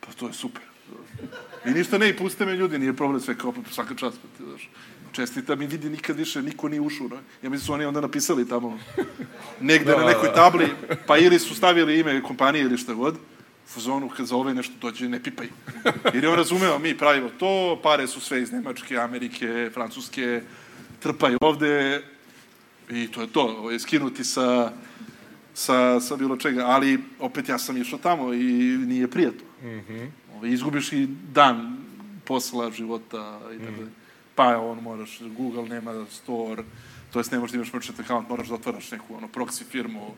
[0.00, 0.62] pa to je super.
[1.66, 4.50] I ništa ne, i puste me ljudi, nije problem sve kao svaka čast, pa ti
[4.50, 4.70] znaš.
[5.12, 7.08] Čestita mi vidi nikad više, niko nije ušao.
[7.08, 7.16] Ne?
[7.42, 8.78] Ja mislim su oni onda napisali tamo
[9.60, 10.68] negde na nekoj tabli,
[11.06, 13.16] pa ili su stavili ime kompanije ili šta god,
[13.76, 15.48] u zonu kad za ove nešto dođe, ne pipaj.
[16.14, 20.42] Jer je on razumeo, mi pravimo to, pare su sve iz Nemačke, Amerike, Francuske,
[21.00, 22.02] trpaju ovde
[22.90, 24.72] i to je to, ovo je skinuti sa,
[25.54, 29.46] sa, sa bilo čega, ali opet ja sam išao tamo i nije prijatno.
[29.62, 30.10] Mm -hmm.
[30.52, 31.76] Izgubiš i dan
[32.24, 33.90] posla, života i tako mm.
[34.34, 36.62] Pa on moraš, Google nema store,
[37.12, 40.14] to jest ne možeš da imaš merchant account, moraš da otvaraš neku ono, proxy firmu,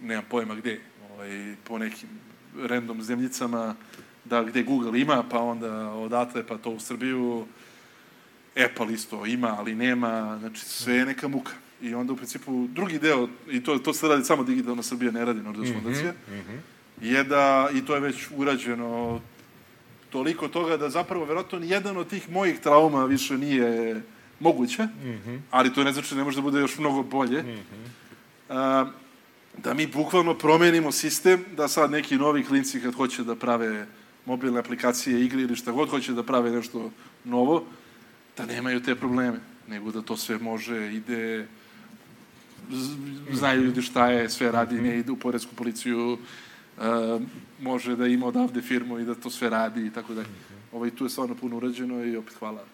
[0.00, 2.08] nemam pojma gde, ovaj, po nekim
[2.62, 3.74] random zemljicama,
[4.24, 7.46] da gde Google ima, pa onda odatle, pa to u Srbiju,
[8.56, 11.52] Apple isto ima, ali nema, znači sve je neka muka.
[11.82, 15.24] I onda u principu drugi deo, i to, to se radi samo digitalna Srbija, ne
[15.24, 16.58] radi Nordeus mm -hmm, fondacija, mm -hmm.
[17.00, 19.20] je da, i to je već urađeno
[20.10, 24.02] toliko toga da zapravo verovatno ni jedan od tih mojih trauma više nije
[24.40, 25.40] moguće, mm -hmm.
[25.50, 27.42] ali to ne znači da ne može da bude još mnogo bolje.
[27.42, 27.88] Mm -hmm.
[28.48, 28.86] A,
[29.58, 33.86] da mi bukvalno promenimo sistem, da sad neki novi klinci kad hoće da prave
[34.26, 36.90] mobilne aplikacije, igre ili šta god hoće da prave nešto
[37.24, 37.64] novo,
[38.36, 41.46] da nemaju te probleme, nego da to sve može, ide,
[43.32, 47.22] znaju ljudi šta je, sve radi, ne ide u poredsku policiju, uh,
[47.60, 50.28] može da ima odavde firmu i da to sve radi i tako dalje.
[50.72, 52.64] Ovaj, tu je stvarno puno urađeno i opet hvala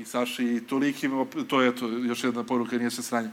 [0.00, 3.30] i Saši i tolikim, to je to, još jedna poruka, nije se sranje.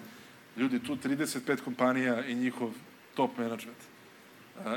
[0.57, 2.71] Ljudi, tu 35 kompanija i njihov
[3.15, 3.77] top management.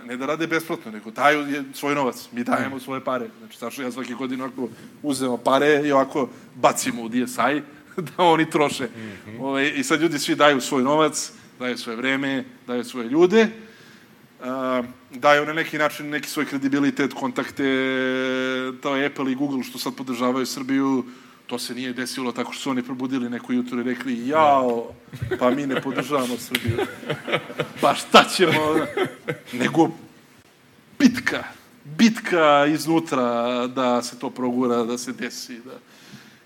[0.04, 2.28] Ne da rade besplatno, nego daju svoj novac.
[2.32, 3.28] Mi dajemo svoje pare.
[3.38, 4.68] Znači, Saša ja svake godine ovako
[5.02, 7.62] uzemo pare i ovako bacimo u DSI
[8.16, 8.84] da oni troše.
[8.84, 9.40] Mm -hmm.
[9.40, 13.48] Ove, I sad ljudi svi daju svoj novac, daju svoje vreme, daju svoje ljude,
[14.40, 14.46] uh,
[15.10, 17.64] daju na neki način neki svoj kredibilitet, kontakte,
[18.82, 21.04] to je Apple i Google što sad podržavaju Srbiju,
[21.50, 24.92] to se nije desilo tako što su oni probudili neko jutro i rekli jao,
[25.38, 26.76] pa mi ne podržavamo Srbiju.
[27.80, 28.76] Pa šta ćemo?
[29.52, 29.90] Nego
[30.98, 31.44] bitka,
[31.84, 35.58] bitka iznutra da se to progura, da se desi.
[35.64, 35.78] Da.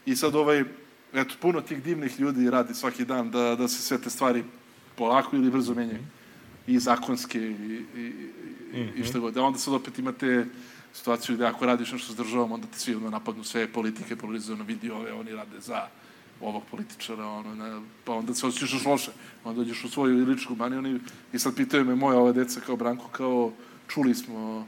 [0.06, 0.64] I sad ovaj,
[1.12, 4.44] eto, puno tih divnih ljudi radi svaki dan da, da se sve te stvari
[4.96, 6.02] polako ili brzo menjaju.
[6.66, 7.52] I zakonske i,
[7.96, 8.12] i, i,
[8.74, 9.04] i Mhm.
[9.04, 9.36] šta god.
[9.36, 10.46] A onda sad opet imate
[10.94, 14.64] situaciju gde ako radiš nešto s državom, onda te svi onda napadnu sve politike, polarizovano
[14.64, 15.86] vidi ove, oni rade za
[16.40, 19.10] ovog političara, ono, ne, pa onda se osjećaš još loše.
[19.44, 21.00] Onda dođeš u svoju ličnu kompaniju oni,
[21.32, 23.52] i sad pitaju me moja ova deca kao Branko, kao
[23.88, 24.66] čuli smo,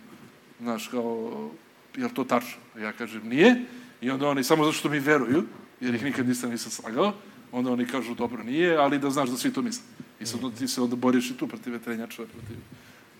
[0.60, 1.50] znaš, kao,
[1.96, 2.58] je li to tačno?
[2.78, 3.64] Ja kažem, nije.
[4.00, 5.44] I onda oni, samo zato što mi veruju,
[5.80, 7.14] jer ih nikad nisam nisam slagao,
[7.52, 9.84] onda oni kažu, dobro, nije, ali da znaš da svi to misle.
[10.20, 12.56] I sad ti se onda boriš i tu protiv vetrenjača, protiv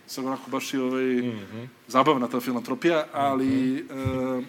[0.07, 1.67] sad onako baš i ovaj, mm -hmm.
[1.89, 4.39] zabavna ta filantropija, ali, mm -hmm.
[4.39, 4.45] uh,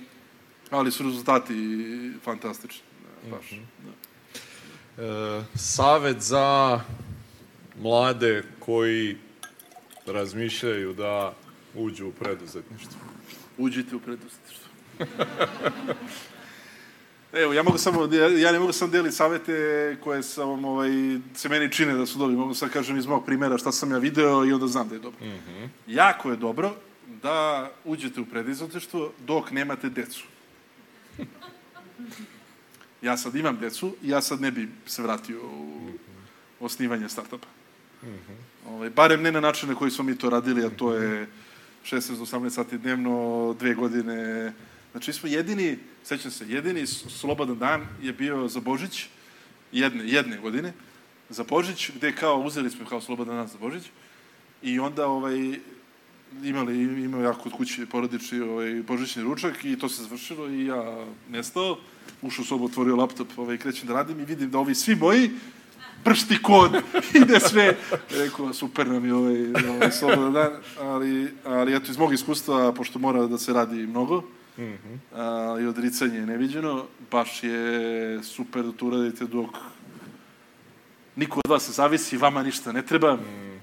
[0.70, 1.53] ali su rezultati
[2.24, 2.82] fantastični.
[3.32, 3.51] Baš.
[3.51, 3.66] Mm -hmm.
[3.86, 4.08] da.
[5.03, 6.80] E, savet za
[7.82, 9.18] mlade koji
[10.05, 11.34] razmišljaju da
[11.76, 12.99] uđu u preduzetništvo.
[13.58, 14.68] Uđite u preduzetništvo.
[17.38, 20.89] Evo, ja mogu samo, ja, ja ne mogu sam deliti savete koje sam, ovaj,
[21.35, 22.35] se meni čine da su dobri.
[22.35, 25.01] Mogu sam kažem iz mog primjera šta sam ja video i onda znam da je
[25.01, 25.25] dobro.
[25.25, 25.67] Mm -hmm.
[25.88, 26.75] Jako je dobro
[27.23, 30.23] da uđete u preduzetništvo dok nemate decu.
[33.01, 35.89] Ja sad imam decu i ja sad ne bi se vratio u
[36.59, 37.47] osnivanje startupa.
[38.03, 38.69] Mm -hmm.
[38.69, 41.27] ovaj, barem ne na način na koji smo mi to radili, a to je
[41.83, 44.53] 16 do 18 sati dnevno, dve godine.
[44.97, 49.05] Znači, smo jedini, sećam se, jedini slobodan dan je bio za Božić,
[49.71, 50.73] jedne, jedne godine,
[51.29, 53.83] za Božić, gde kao, uzeli smo kao slobodan dan za Božić,
[54.61, 55.59] i onda ovaj,
[56.43, 61.05] imali, imao ja kod kuće porodični ovaj, božićni ručak i to se završilo i ja
[61.29, 61.77] nestao,
[62.21, 65.31] ušao u sobu, otvorio laptop, ovaj, krećem da radim i vidim da ovi svi moji
[66.03, 66.81] pršti kod,
[67.21, 67.77] ide sve.
[68.09, 72.99] Rekao, super nam je ovaj, ovaj slobodan dan, ali, ali eto, iz mog iskustva, pošto
[72.99, 74.23] mora da se radi mnogo,
[74.58, 74.97] mm -hmm.
[75.14, 79.49] a, i odricanje je neviđeno, baš je super da to uradite dok
[81.18, 83.16] niko od vas ne zavisi, vama ništa ne treba.
[83.16, 83.60] Mm.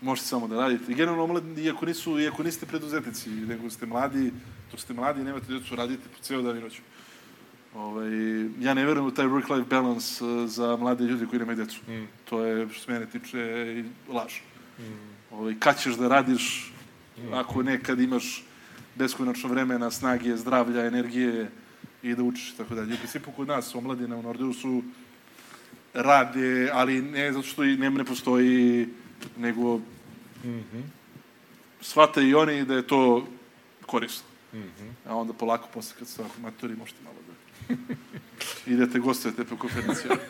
[0.00, 0.92] Možete samo da radite.
[0.92, 4.32] I generalno, omladni, iako, nisu, iako niste preduzetnici, nego ste mladi,
[4.70, 6.82] to ste mladi i nemate djecu, radite po ceo dan i noću.
[7.74, 8.10] Ovaj,
[8.60, 11.80] ja ne verujem u taj work-life balance uh, za mlade ljudi koji nemaju djecu.
[11.88, 12.06] Mm.
[12.24, 14.34] To je, što se mene tiče, laž.
[14.78, 14.82] Mm.
[15.30, 16.72] Ovaj, kad ćeš da radiš,
[17.18, 17.34] mm.
[17.34, 18.44] ako nekad imaš
[18.94, 21.50] beskonačno vremena, snage, zdravlja, energije
[22.02, 22.94] i da učiš i tako dalje.
[22.94, 24.82] U principu kod nas, omladina u Nordeu su
[25.94, 28.88] rade, ali ne zato što i ne, ne postoji,
[29.36, 29.82] nego mm
[30.44, 30.82] -hmm.
[31.80, 33.26] shvate i oni da je to
[33.86, 34.26] korisno.
[34.52, 34.90] Mm -hmm.
[35.06, 37.74] A onda polako posle kad ste maturi možete malo da
[38.72, 40.20] idete gostujete po konferencijama.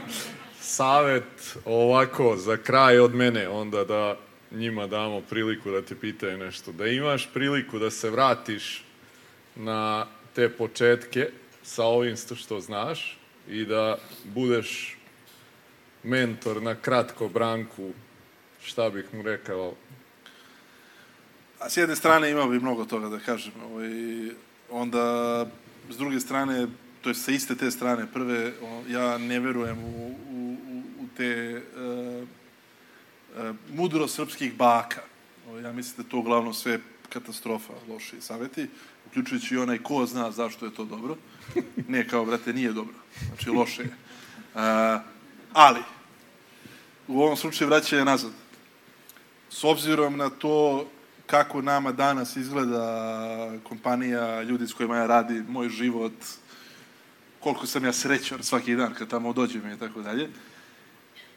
[0.60, 4.16] Savet ovako za kraj od mene onda da
[4.54, 6.72] njima damo priliku da te pitaju nešto.
[6.72, 8.84] Da imaš priliku da se vratiš
[9.56, 11.28] na te početke
[11.62, 14.96] sa ovim što znaš i da budeš
[16.02, 17.92] mentor na kratko Branku,
[18.62, 19.74] šta bih mu rekao?
[21.60, 23.52] A s jedne strane imao bi mnogo toga da kažem.
[23.64, 23.88] Ovaj,
[24.70, 25.46] onda,
[25.90, 26.66] s druge strane,
[27.02, 28.52] to je sa iste te strane, prve,
[28.88, 30.56] ja ne verujem u, u,
[31.00, 31.93] u te uh,
[33.72, 35.00] mudro srpskih baka.
[35.62, 38.68] Ja mislim da to uglavnom sve katastrofa, loši saveti,
[39.06, 41.16] uključujući i onaj ko zna zašto je to dobro.
[41.88, 42.94] Ne kao, brate, nije dobro.
[43.28, 43.94] Znači, loše je.
[44.54, 44.60] Uh,
[45.52, 45.80] ali,
[47.08, 48.30] u ovom slučaju vraćanje nazad.
[49.50, 50.86] S obzirom na to
[51.26, 56.12] kako nama danas izgleda kompanija, ljudi s kojima ja radim, moj život,
[57.40, 60.30] koliko sam ja srećan svaki dan kad tamo dođem i tako dalje,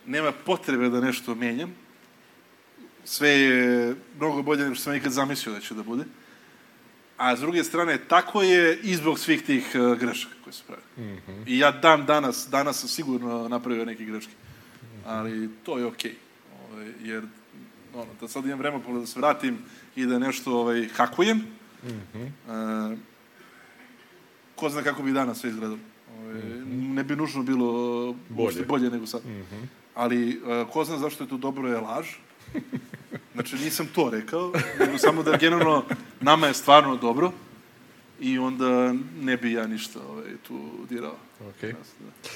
[0.06, 1.87] nema potrebe da nešto menjam.
[3.08, 6.04] Sve je mnogo bolje nego što sam ikad zamislio da će da bude.
[7.18, 10.88] A s druge strane, tako je i zbog svih tih uh, grešaka koje su pravili.
[10.98, 11.44] Mm -hmm.
[11.46, 14.32] I ja dan danas, danas sam sigurno napravio neke greške.
[15.06, 16.12] Ali to je okej.
[16.12, 16.16] Okay.
[16.72, 17.24] Ovaj, jer
[17.94, 19.58] ono, da sad imam vremena da se vratim
[19.96, 21.38] i da nešto ovaj, hakujem,
[21.84, 22.92] mm -hmm.
[22.92, 22.98] uh,
[24.56, 25.80] ko zna kako bi danas sve izgledalo.
[26.20, 26.94] Ovaj, mm -hmm.
[26.94, 29.26] Ne bi nužno bilo bolje, bolje nego sad.
[29.26, 29.66] Mm -hmm.
[29.96, 32.08] Ali uh, ko zna zašto je to dobro je laž.
[33.34, 35.86] Znači, nisam to rekao, nego samo da generalno
[36.22, 37.32] nama je stvarno dobro
[38.20, 41.16] i onda ne bi ja ništa ovaj, tu dirao.
[41.40, 41.74] Okay.
[42.00, 42.30] Da.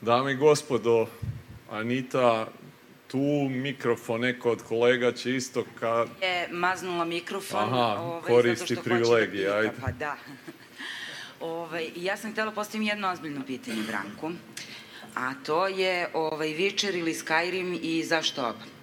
[0.00, 1.06] Dame i gospodo,
[1.70, 2.46] Anita,
[3.08, 6.06] tu mikrofon, neko od kolega će isto ka...
[6.22, 7.62] Je maznula mikrofon.
[7.62, 9.72] Aha, ovaj, koristi da privilegije, da ajde.
[9.80, 10.16] Pa da.
[11.40, 14.30] ovaj, ja sam htela postavim jedno ozbiljno pitanje Branku,
[15.14, 18.77] a to je ovaj, Witcher ili Skyrim i zašto oba?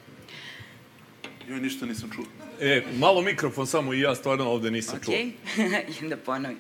[1.49, 2.25] Joj, ništa nisam čuo.
[2.61, 5.05] E, malo mikrofon samo i ja stvarno ovde nisam okay.
[5.05, 5.13] čuo.
[5.13, 6.57] Okej, da ponovim.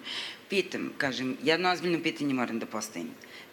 [0.49, 3.09] Pitam, kažem, jedno ozbiljno pitanje moram da postavim.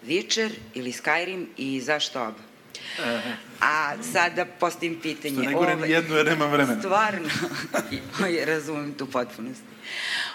[0.07, 2.53] Witcher ili Skyrim i zašto oba?
[3.61, 5.35] A sada postavim pitanje.
[5.35, 6.81] Što ne gore ni jedno jer nemam vremena.
[6.81, 7.29] Stvarno,
[8.53, 9.63] razumem tu potpunost.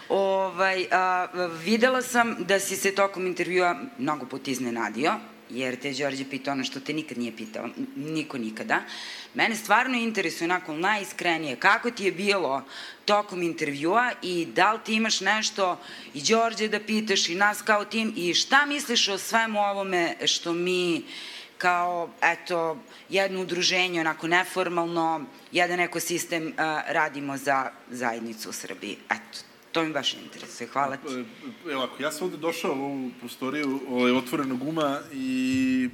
[0.10, 1.28] Ovaj, a,
[1.66, 5.14] videla sam da si se tokom intervjua mnogo put iznenadio,
[5.50, 8.82] jer te Đorđe pitao ono što te nikad nije pitao, niko nikada.
[9.34, 12.64] Mene stvarno interesuje nakon najiskrenije kako ti je bilo
[13.06, 15.80] tokom intervjua i da li ti imaš nešto
[16.14, 20.54] i Đorđe da pitaš i nas kao tim i šta misliš o svemu ovome što
[20.54, 21.04] mi
[21.58, 22.78] kao, eto,
[23.10, 26.54] jedno udruženje, onako neformalno, jedan ekosistem uh,
[26.88, 28.98] radimo za zajednicu u Srbiji.
[29.10, 29.47] Eto,
[29.78, 30.68] to mi baš interesuje.
[30.68, 31.26] Hvala ti.
[31.72, 35.90] Evo, ako ja sam ovde došao u ovu prostoriju ovaj, otvorenog uma i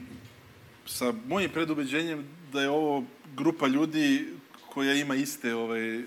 [0.86, 3.04] sa mojim predubeđenjem da je ovo
[3.36, 4.28] grupa ljudi
[4.74, 6.06] koja ima iste ovaj, uh,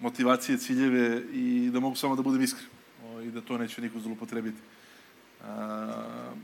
[0.00, 2.68] motivacije, ciljeve i da mogu samo da budem iskren
[3.04, 4.58] ovaj, i da to neće niko zlopotrebiti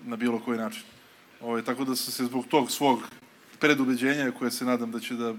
[0.05, 0.83] na bilo koji način.
[1.41, 2.99] Ovaj, tako da sam se zbog tog svog
[3.59, 5.35] predubeđenja, koje se nadam da će da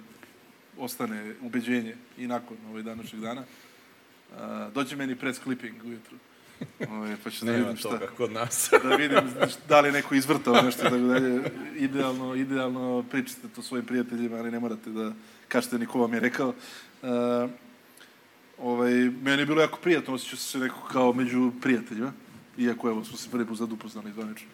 [0.78, 3.44] ostane ubeđenje i nakon ovaj današnjeg dana,
[4.38, 6.17] a, dođe meni press clipping ujutru.
[6.89, 7.89] Ovaj, pa ću da vidim šta.
[7.89, 8.69] toga kod nas.
[8.84, 9.19] da vidim
[9.67, 11.51] da li neko izvrtao nešto tako dalje.
[11.77, 15.13] Idealno, idealno pričate to svojim prijateljima, ali ne morate da
[15.47, 16.47] kažete ni ko vam je rekao.
[17.01, 17.49] Uh,
[18.57, 22.13] ovaj, meni je bilo jako prijatno, osjećao sam se neko kao među prijateljima.
[22.57, 24.49] Iako, evo, smo se prvi put sad upoznali zvanično.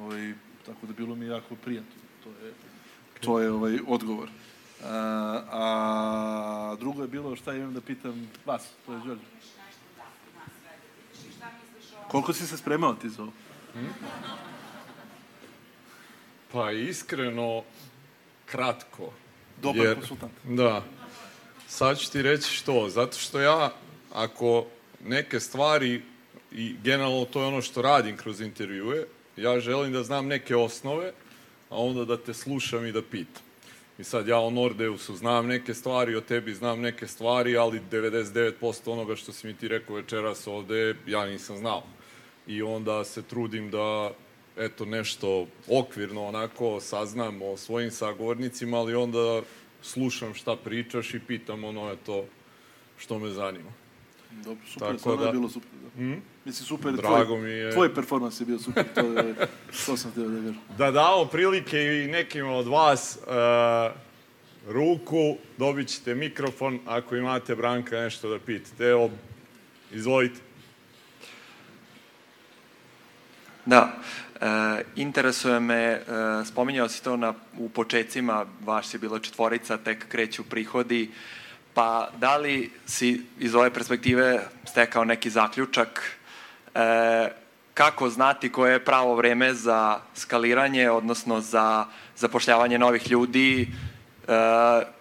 [0.00, 0.34] Ovaj,
[0.66, 1.94] Tako da bilo mi jako prijatno.
[2.24, 2.52] To je,
[3.20, 4.28] to je ovaj odgovor.
[4.84, 9.24] A, a drugo je bilo šta imam da pitam vas, to je Đorđe.
[12.08, 13.32] Koliko si se spremao ti za ovo?
[13.72, 13.88] Hmm?
[16.52, 17.62] Pa iskreno,
[18.46, 19.12] kratko.
[19.62, 20.32] Dobar jer, konsultant.
[20.44, 20.82] Da.
[21.68, 22.88] Sad ću ti reći što.
[22.88, 23.72] Zato što ja,
[24.12, 24.66] ako
[25.04, 26.02] neke stvari,
[26.52, 29.06] i generalno to je ono što radim kroz intervjue,
[29.36, 31.12] ja želim da znam neke osnove,
[31.70, 33.45] a onda da te slušam i da pitam.
[33.98, 38.90] I sad ja o Nordeusu znam neke stvari, o tebi znam neke stvari, ali 99%
[38.92, 41.82] onoga što si mi ti rekao večeras ovde, ja nisam znao.
[42.46, 44.10] I onda se trudim da
[44.56, 49.42] eto nešto okvirno onako saznam o svojim sagovornicima, ali onda
[49.82, 52.24] slušam šta pričaš i pitam ono eto
[52.98, 53.70] što me zanima.
[54.30, 55.68] Dobro, super, Tako stvarno da- je bilo super.
[55.96, 56.02] Da.
[56.02, 56.22] Mm?
[56.46, 57.72] Mislim, super, Drago tvoj, mi je.
[57.72, 59.34] tvoj performans je bio super, to, je,
[59.86, 60.58] to sam htio da kažem.
[60.78, 67.96] Da damo prilike i nekima od vas uh, ruku, dobit ćete mikrofon ako imate Branka
[67.96, 68.84] nešto da pitate.
[68.84, 69.10] Evo,
[69.92, 70.40] izvolite.
[73.64, 73.96] Da,
[74.40, 76.02] e, interesuje me, e,
[76.44, 81.10] spominjao si to na, u početcima, vaš je bilo četvorica, tek kreću prihodi,
[81.74, 86.16] pa da li si iz ove perspektive stekao neki zaključak
[86.76, 87.28] e,
[87.74, 93.68] kako znati koje je pravo vreme za skaliranje, odnosno za zapošljavanje novih ljudi,
[94.28, 94.96] e,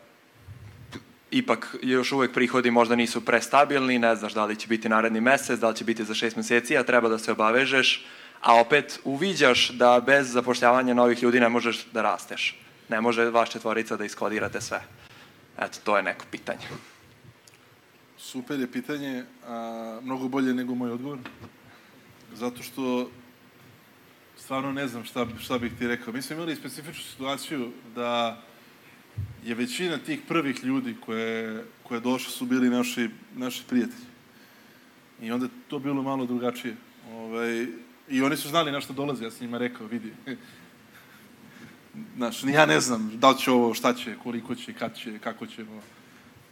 [1.32, 5.60] ipak još uvek prihodi možda nisu prestabilni, ne znaš da li će biti naredni mesec,
[5.60, 8.06] da li će biti za šest meseci, a treba da se obavežeš,
[8.42, 12.60] a opet uviđaš da bez zapošljavanja novih ljudi ne možeš da rasteš.
[12.90, 14.82] Ne može vaš četvorica da iskodirate sve.
[15.58, 16.68] Eto, to je neko pitanje.
[18.18, 21.20] Super je pitanje, a, mnogo bolje nego moj odgovor.
[22.36, 23.10] Zato što
[24.38, 26.14] stvarno ne znam šta, šta bih ti rekao.
[26.14, 28.42] Mi smo imali specifičnu situaciju da
[29.44, 34.06] je većina tih prvih ljudi koje, koje došli su bili naši, naši prijatelji.
[35.22, 36.76] I onda to bilo malo drugačije.
[37.12, 37.68] Ovaj,
[38.10, 40.14] I oni su znali na što dolaze, ja sam njima rekao, vidi.
[42.18, 45.46] Znaš, ja ne znam da li će ovo, šta će, koliko će, kad će, kako
[45.48, 45.62] će.
[45.62, 45.82] Ovo.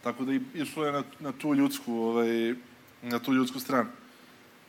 [0.04, 2.56] Tako da išlo je na, na tu ljudsku, ovaj,
[3.02, 3.90] na tu ljudsku stranu.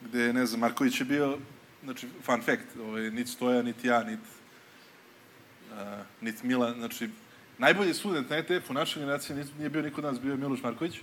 [0.04, 1.38] Gde, ne znam, Marković je bio,
[1.84, 4.22] znači, fun fact, ovaj, niti Stoja, niti ja, niti
[5.72, 5.78] uh,
[6.20, 7.08] niti Milan, znači,
[7.58, 10.62] najbolji student na ETF-u naše generacije nije- nije bio niko od nas, bio je Miloš
[10.62, 11.00] Marković.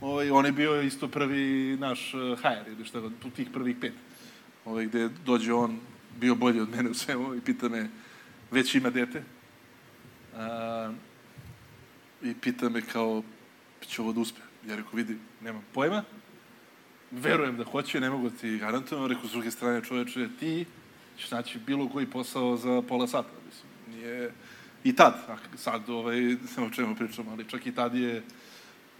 [0.00, 3.92] Ovaj, on je bio isto prvi naš uh, hajer, ili šta god, tih prvih pet.
[4.64, 5.80] Ovaj, gde dođe on,
[6.20, 7.88] bio bolji od mene u svemu i pita me,
[8.50, 9.22] već ima dete.
[10.32, 10.94] Uh,
[12.22, 13.22] i pita me kao,
[13.80, 14.40] će ovo da uspe?
[14.68, 16.04] Ja rekao, vidi, nemam pojma,
[17.12, 20.64] verujem da hoće, ne mogu ti garantujem, rekao, s druge strane, čoveče, ti
[21.18, 24.32] ćeš naći bilo koji posao za pola sata, mislim, nije...
[24.84, 28.22] I tad, a sad, ovaj, ne o čemu pričam, ali čak i tad je,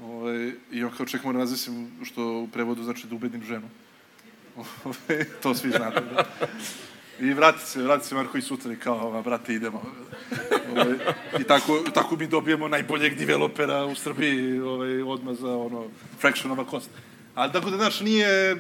[0.01, 3.69] ovaj, i on kao ček moram razmišljam, što u prevodu znači da ubedim ženu.
[4.85, 6.01] Ovaj, to svi znate.
[6.01, 6.25] Da.
[7.21, 9.83] I vrati se, vrati se Marko i sutra i kao, ova, brate, idemo.
[10.71, 10.95] Ovaj,
[11.41, 15.87] I tako, tako mi dobijemo najboljeg developera u Srbiji ovaj, odmah za ono,
[16.19, 16.91] fractionova cost.
[17.35, 18.57] Ali tako da, znaš, nije...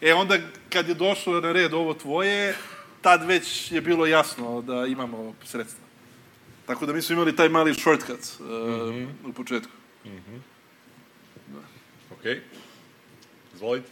[0.00, 0.38] E, onda
[0.72, 2.56] kad je došlo na red ovo tvoje,
[3.00, 5.84] tad već je bilo jasno da imamo sredstva.
[6.66, 9.08] Tako da mi smo imali taj mali shortcut uh, mm -hmm.
[9.24, 9.72] u početku.
[12.10, 12.24] Ok.
[13.54, 13.88] Izvolite.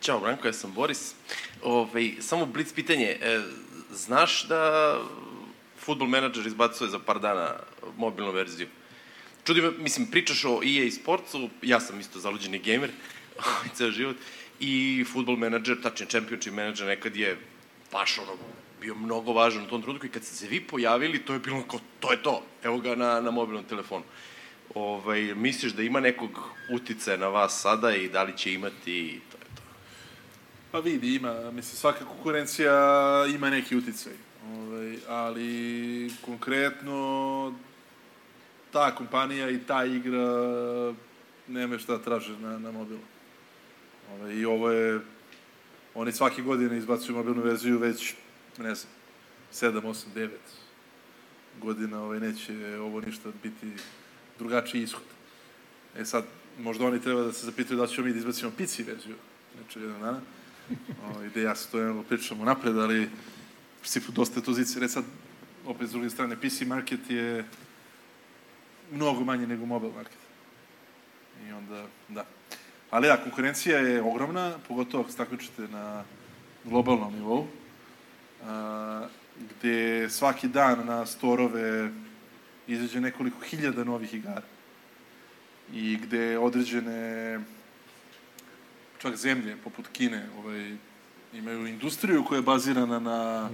[0.00, 1.14] Ćao Branko, ja sam Boris.
[1.62, 3.18] Ove, samo blic pitanje.
[3.20, 3.40] E,
[3.92, 4.94] znaš da
[5.78, 7.56] Football Manager izbacuje za par dana
[7.96, 8.66] mobilnu verziju?
[9.48, 12.90] Čudi me, mislim, pričaš o EA Sportsu, ja sam isto zaluđeni gamer,
[13.76, 14.16] ceo život,
[14.60, 17.38] i Football Manager, tačnije Championship Manager nekad je
[17.92, 18.32] baš ono,
[18.80, 21.62] bio mnogo važan u tom trenutku i kad ste se vi pojavili, to je bilo
[21.62, 24.04] kao, to je to, evo ga na, na mobilnom telefonu.
[24.74, 26.30] Ovaj, misliš da ima nekog
[26.72, 29.62] uticaja na vas sada i da li će imati to je to?
[30.72, 32.72] Pa vidi, ima, mislim, svaka konkurencija
[33.34, 34.12] ima neki uticaj.
[34.44, 37.54] Ovaj, ali konkretno
[38.72, 40.28] ta kompanija i ta igra
[41.48, 43.00] nema šta traže na, na mobilu.
[44.12, 45.00] Ovaj, I ovo je,
[45.94, 48.14] oni svake godine izbacuju mobilnu verziju već,
[48.58, 48.92] ne znam,
[49.52, 50.28] 7, 8, 9
[51.60, 53.72] godina ovaj, neće ovo ništa biti
[54.38, 55.02] drugačiji ishod.
[55.96, 56.24] E sad,
[56.58, 59.16] možda oni treba da se zapitaju da ćemo mi da izbacimo PC verziju,
[59.56, 60.20] znači jednog dana,
[61.04, 63.08] ovaj, gde ja se to jedno pričamo napred, ali
[64.08, 64.80] u dosta je to zice.
[64.80, 65.04] Re sad,
[65.66, 67.44] opet s druge strane, PC market je
[68.92, 70.18] mnogo manje nego mobile market.
[71.48, 72.24] I onda, da.
[72.90, 76.04] Ali da, konkurencija je ogromna, pogotovo ako se takmičite na
[76.64, 77.46] globalnom nivou,
[78.44, 79.06] a,
[79.38, 81.90] gde svaki dan na storove
[82.66, 84.42] izađe nekoliko hiljada novih igara
[85.72, 87.40] i gde određene
[88.98, 90.76] čak zemlje poput Kine ovaj,
[91.32, 93.50] imaju industriju koja je bazirana na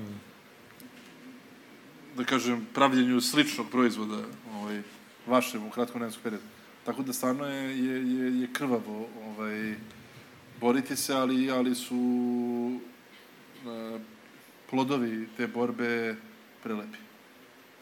[2.17, 4.23] da kažem pravljenju sličnog proizvoda
[4.55, 4.83] ovaj,
[5.27, 6.47] vašem u kratkom vremenskom periodu.
[6.85, 9.75] Tako da stvarno je, je, je, je krvavo ovaj,
[10.61, 11.97] boriti se, ali, ali su
[13.65, 14.01] uh,
[14.71, 16.17] plodovi te borbe
[16.63, 16.99] prelepi.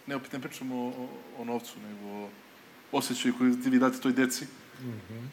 [0.06, 2.28] Ne opet ne pričamo o, o, novcu, nego o
[2.92, 4.44] osjećaju koji vi date toj deci.
[4.80, 5.26] Mm -hmm.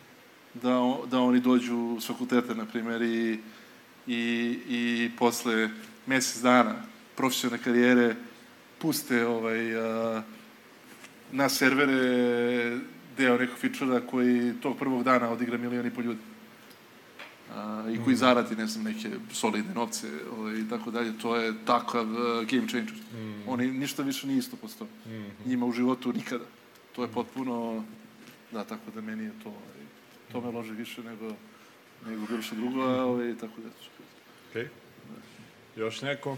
[0.53, 3.39] da, da oni dođu s fakulteta, na primjer, i,
[4.07, 5.69] i, i posle
[6.05, 6.75] mesec dana
[7.15, 8.15] profesionalne karijere
[8.77, 10.23] puste ovaj, a,
[11.31, 12.77] na servere
[13.17, 16.19] deo nekog fičera koji tog prvog dana odigra milijon i po ljudi.
[17.55, 18.17] A, I koji mm.
[18.17, 20.07] zaradi, ne znam, neke solidne novce
[20.37, 21.17] ovaj, i tako dalje.
[21.17, 22.93] To je takav uh, game changer.
[23.13, 23.49] Mm.
[23.49, 24.85] Oni ništa više nije isto posto.
[24.85, 25.31] Mm -hmm.
[25.45, 26.45] Njima u životu nikada.
[26.95, 27.83] To je potpuno,
[28.51, 29.85] da, tako da meni je to, ovaj,
[30.31, 31.35] to me loži više nego,
[32.05, 33.69] nego bilo što drugo, a ovaj, tako da.
[34.49, 34.63] Okej.
[34.63, 34.67] Okay.
[35.75, 36.37] Još neko?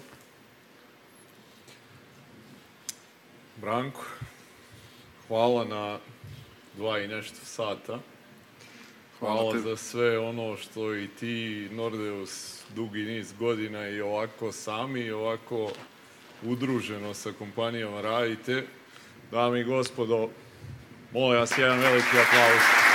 [3.57, 4.05] Branko,
[5.31, 5.97] hvala na
[6.77, 7.99] dva i nešto sata.
[9.19, 14.99] Hvala, hvala za sve ono što i ti, Nordeus, dugi niz godina i ovako sami
[14.99, 15.71] i ovako
[16.43, 18.63] udruženo sa kompanijama radite.
[19.31, 20.29] Dame i gospodo,
[21.13, 22.90] molim vas jedan veliki aplauz.